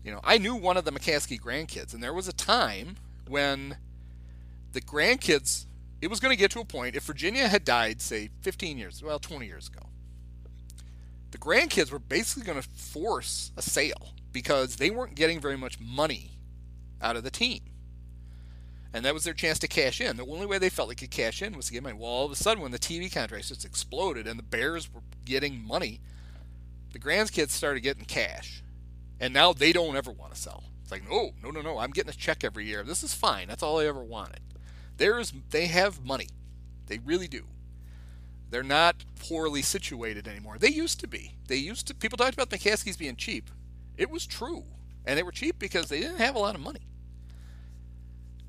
[0.04, 2.98] You know, I knew one of the McCaskey grandkids, and there was a time
[3.28, 3.78] when
[4.72, 5.66] the grandkids,
[6.02, 9.04] it was going to get to a point, if Virginia had died, say, 15 years,
[9.04, 9.88] well, 20 years ago,
[11.30, 15.80] the grandkids were basically going to force a sale because they weren't getting very much
[15.80, 16.32] money
[17.02, 17.62] out of the team.
[18.94, 20.18] And that was their chance to cash in.
[20.18, 21.98] The only way they felt they could cash in was to get money.
[21.98, 25.02] Well, all of a sudden, when the TV contracts just exploded and the Bears were
[25.24, 26.02] getting money,
[26.92, 28.64] the grandkids started getting cash.
[29.20, 30.64] And now they don't ever want to sell.
[30.82, 31.78] It's like, no, no, no, no.
[31.78, 32.84] I'm getting a check every year.
[32.84, 33.48] This is fine.
[33.48, 34.42] That's all I ever wanted.
[34.98, 36.28] There's, they have money.
[36.88, 37.46] They really do.
[38.50, 40.58] They're not poorly situated anymore.
[40.60, 41.36] They used to be.
[41.48, 41.96] They used to.
[41.96, 43.50] People talked about McCaskies being cheap.
[43.98, 44.64] It was true,
[45.06, 46.82] and they were cheap because they didn't have a lot of money.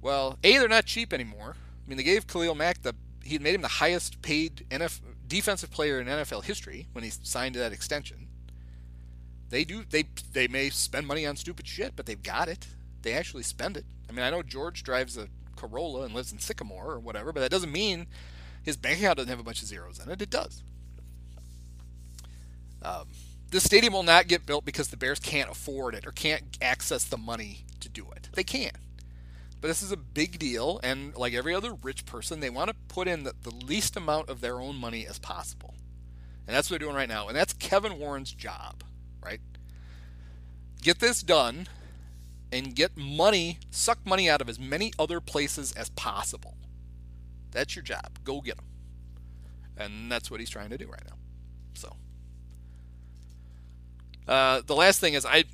[0.01, 1.57] Well, a they're not cheap anymore.
[1.57, 5.71] I mean, they gave Khalil Mack the he made him the highest paid NF, defensive
[5.71, 8.29] player in NFL history when he signed that extension.
[9.49, 12.67] They do they they may spend money on stupid shit, but they've got it.
[13.03, 13.85] They actually spend it.
[14.09, 17.41] I mean, I know George drives a Corolla and lives in Sycamore or whatever, but
[17.41, 18.07] that doesn't mean
[18.63, 20.23] his bank account doesn't have a bunch of zeros in it.
[20.23, 20.63] It does.
[22.83, 23.09] Um,
[23.53, 27.05] this stadium will not get built because the Bears can't afford it or can't access
[27.05, 28.31] the money to do it.
[28.33, 28.77] They can't.
[29.61, 32.77] But this is a big deal, and like every other rich person, they want to
[32.89, 35.75] put in the, the least amount of their own money as possible.
[36.47, 37.29] And that's what they're doing right now.
[37.29, 38.83] And that's Kevin Warren's job,
[39.23, 39.41] right?
[40.81, 41.69] Get this done
[42.51, 46.57] and get money, suck money out of as many other places as possible.
[47.53, 48.19] That's your job.
[48.25, 48.67] Go get them.
[49.77, 51.17] And that's what he's trying to do right now.
[51.75, 51.97] So,
[54.29, 55.45] uh, the last thing is I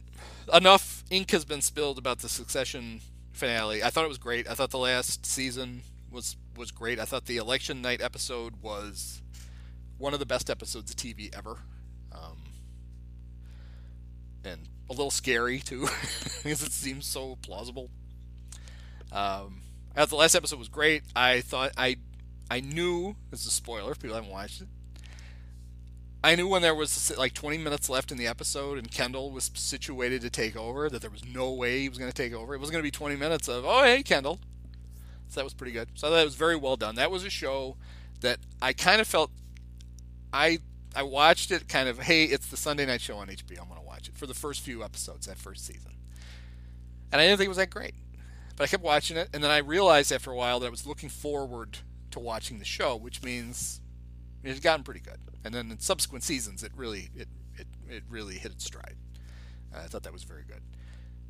[0.53, 3.01] enough ink has been spilled about the Succession
[3.33, 3.83] finale.
[3.83, 4.49] I thought it was great.
[4.49, 6.99] I thought the last season was was great.
[6.99, 9.23] I thought the election night episode was
[9.97, 11.59] one of the best episodes of TV ever,
[12.13, 12.39] um,
[14.45, 15.83] and a little scary too,
[16.43, 17.91] because it seems so plausible.
[19.13, 19.63] Um,
[19.95, 21.03] I thought the last episode was great.
[21.17, 21.97] I thought I
[22.51, 24.69] I knew this is a spoiler if people haven't watched it.
[26.23, 29.51] I knew when there was like 20 minutes left in the episode and Kendall was
[29.55, 32.55] situated to take over that there was no way he was going to take over.
[32.55, 34.41] It was going to be 20 minutes of, oh, hey, Kendall.
[35.29, 35.91] So that was pretty good.
[35.95, 36.97] So that was very well done.
[36.97, 37.77] That was a show
[38.21, 39.31] that I kind of felt
[40.33, 40.59] I
[40.97, 43.61] I watched it kind of, hey, it's the Sunday night show on HBO.
[43.61, 45.93] I'm going to watch it for the first few episodes that first season.
[47.13, 47.95] And I didn't think it was that great.
[48.57, 50.87] But I kept watching it and then I realized after a while that I was
[50.87, 51.79] looking forward
[52.11, 53.81] to watching the show, which means
[54.43, 55.19] it had gotten pretty good.
[55.45, 58.97] And then in subsequent seasons, it really it it, it really hit its stride.
[59.75, 60.63] Uh, I thought that was very good.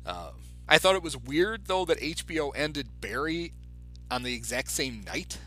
[0.05, 0.31] Uh,
[0.67, 3.53] I thought it was weird though that HBO ended Barry
[4.11, 5.39] on the exact same night.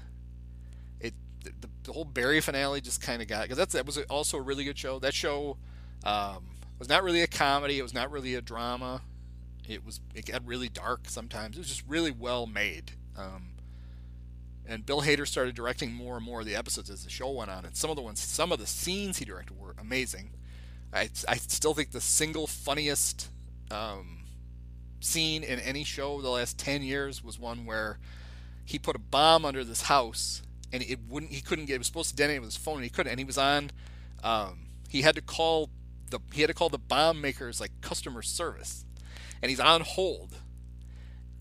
[1.00, 4.38] It the, the whole Barry finale just kind of got because that's that was also
[4.38, 4.98] a really good show.
[4.98, 5.56] That show
[6.04, 6.44] um,
[6.78, 7.78] was not really a comedy.
[7.78, 9.02] It was not really a drama.
[9.68, 11.56] It was it got really dark sometimes.
[11.56, 12.92] It was just really well made.
[13.16, 13.50] Um,
[14.66, 17.50] and Bill Hader started directing more and more of the episodes as the show went
[17.50, 17.64] on.
[17.64, 20.30] And some of the ones, some of the scenes he directed were amazing.
[20.92, 23.28] I, I still think the single funniest
[23.70, 24.24] um,
[25.00, 27.98] scene in any show the last ten years was one where
[28.64, 30.42] he put a bomb under this house
[30.72, 31.32] and it wouldn't.
[31.32, 31.74] He couldn't get.
[31.74, 32.76] It was supposed to detonate with his phone.
[32.76, 33.10] And he couldn't.
[33.10, 33.70] And he was on.
[34.24, 35.70] Um, he had to call
[36.10, 36.20] the.
[36.32, 38.84] He had to call the bomb makers like customer service,
[39.42, 40.38] and he's on hold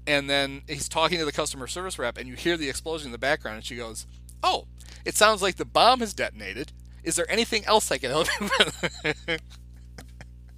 [0.07, 3.11] and then he's talking to the customer service rep and you hear the explosion in
[3.11, 4.05] the background and she goes
[4.43, 4.67] oh
[5.05, 6.71] it sounds like the bomb has detonated.
[7.03, 9.41] Is there anything else i can help you with?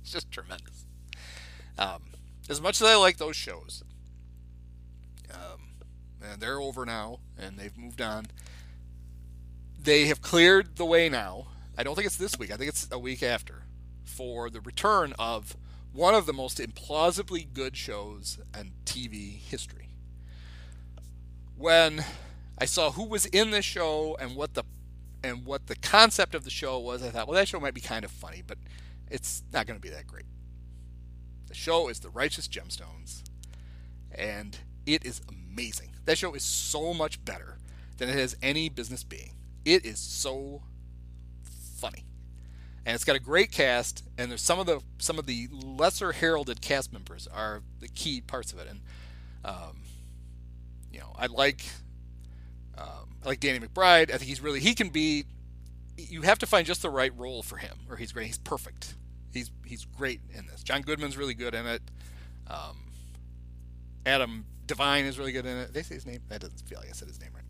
[0.01, 0.85] It's just tremendous.
[1.77, 2.03] Um,
[2.49, 3.83] as much as i like those shows
[5.33, 5.61] um,
[6.21, 8.27] and they're over now and they've moved on
[9.83, 11.47] they have cleared the way now.
[11.77, 12.51] I don't think it's this week.
[12.51, 13.63] I think it's a week after
[14.05, 15.57] for the return of
[15.93, 19.89] one of the most implausibly good shows in TV history.
[21.55, 22.03] When
[22.57, 24.63] I saw who was in the show and what the
[25.23, 27.79] and what the concept of the show was, I thought, well, that show might be
[27.79, 28.57] kind of funny, but
[29.09, 30.25] it's not going to be that great.
[31.47, 33.23] The show is The Righteous Gemstones,
[34.11, 35.91] and it is amazing.
[36.03, 37.57] That show is so much better
[37.97, 39.35] than it has any business being.
[39.63, 40.63] It is so
[41.79, 42.03] funny
[42.85, 46.11] and it's got a great cast and there's some of the some of the lesser
[46.11, 48.67] heralded cast members are the key parts of it.
[48.69, 48.81] And
[49.45, 49.81] um,
[50.91, 51.65] you know i like
[52.77, 54.09] um, i like danny mcbride.
[54.09, 55.25] I think he's really he can be
[55.97, 58.27] you have to find just the right role for him or he's great.
[58.27, 58.95] He's perfect.
[59.31, 60.63] He's he's great in this.
[60.63, 61.81] John goodman's really good in it.
[62.47, 62.91] Um,
[64.05, 65.73] adam devine is really good in it.
[65.73, 66.21] They say his name?
[66.29, 67.43] That doesn't feel like i said his name right.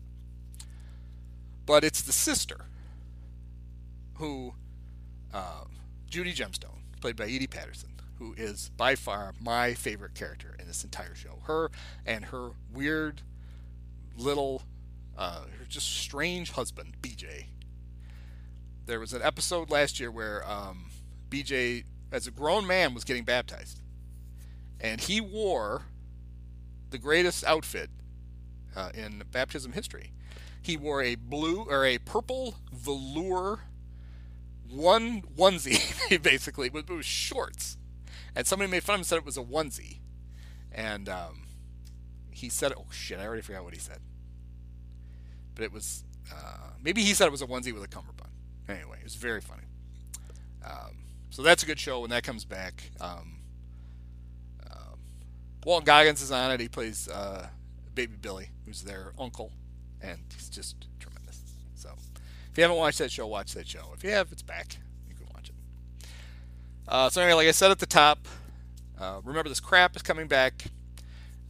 [1.66, 2.66] But it's the sister
[4.14, 4.54] who
[6.14, 10.84] Judy Gemstone, played by Edi Patterson, who is by far my favorite character in this
[10.84, 11.40] entire show.
[11.44, 11.70] Her
[12.06, 13.22] and her weird
[14.16, 14.62] little,
[15.18, 17.46] uh, her just strange husband, BJ.
[18.86, 20.90] There was an episode last year where um,
[21.30, 23.80] BJ, as a grown man, was getting baptized.
[24.80, 25.82] And he wore
[26.90, 27.90] the greatest outfit
[28.76, 30.12] uh, in baptism history.
[30.62, 33.62] He wore a blue or a purple velour
[34.70, 37.76] one onesie, basically, but it was shorts.
[38.34, 39.98] And somebody made fun of him and said it was a onesie.
[40.72, 41.46] And um,
[42.30, 43.98] he said, oh shit, I already forgot what he said.
[45.54, 48.30] But it was, uh, maybe he said it was a onesie with a cummerbund.
[48.68, 49.62] Anyway, it was very funny.
[50.64, 50.96] Um,
[51.30, 52.90] so that's a good show when that comes back.
[53.00, 53.36] Um,
[54.68, 54.96] uh,
[55.64, 56.60] Walton Goggins is on it.
[56.60, 57.48] He plays uh,
[57.94, 59.52] Baby Billy, who's their uncle
[60.04, 61.13] and he's just tremendous.
[62.54, 63.90] If you haven't watched that show, watch that show.
[63.94, 64.76] If you have, it's back.
[65.08, 66.06] You can watch it.
[66.86, 68.28] Uh, so anyway, like I said at the top,
[68.96, 70.66] uh, remember this crap is coming back.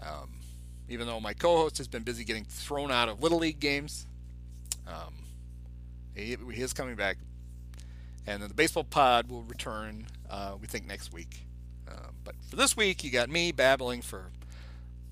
[0.00, 0.40] Um,
[0.88, 4.06] even though my co-host has been busy getting thrown out of little league games,
[4.86, 5.12] um,
[6.14, 7.18] he, he is coming back.
[8.26, 11.44] And then the baseball pod will return, uh, we think, next week.
[11.86, 14.30] Uh, but for this week, you got me babbling for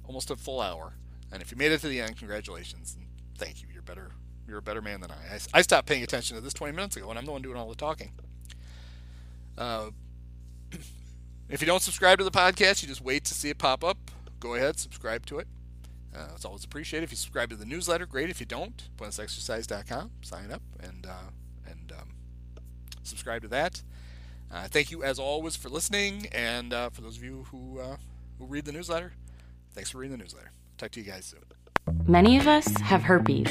[0.06, 0.94] almost a full hour.
[1.30, 3.68] And if you made it to the end, congratulations and thank you.
[3.70, 4.12] You're better.
[4.52, 5.36] You're a better man than I.
[5.36, 7.56] I, I stopped paying attention to this 20 minutes ago, and I'm the one doing
[7.56, 8.12] all the talking.
[9.56, 9.88] Uh,
[11.48, 13.96] if you don't subscribe to the podcast, you just wait to see it pop up.
[14.40, 15.48] Go ahead, subscribe to it.
[16.14, 17.04] Uh, it's always appreciated.
[17.04, 18.28] If you subscribe to the newsletter, great.
[18.28, 21.30] If you don't, pointlessexercise.com, sign up and uh,
[21.66, 22.10] and um,
[23.02, 23.82] subscribe to that.
[24.52, 27.96] Uh, thank you as always for listening, and uh, for those of you who uh,
[28.38, 29.14] who read the newsletter,
[29.72, 30.50] thanks for reading the newsletter.
[30.76, 32.06] Talk to you guys soon.
[32.06, 33.48] Many of us have herpes.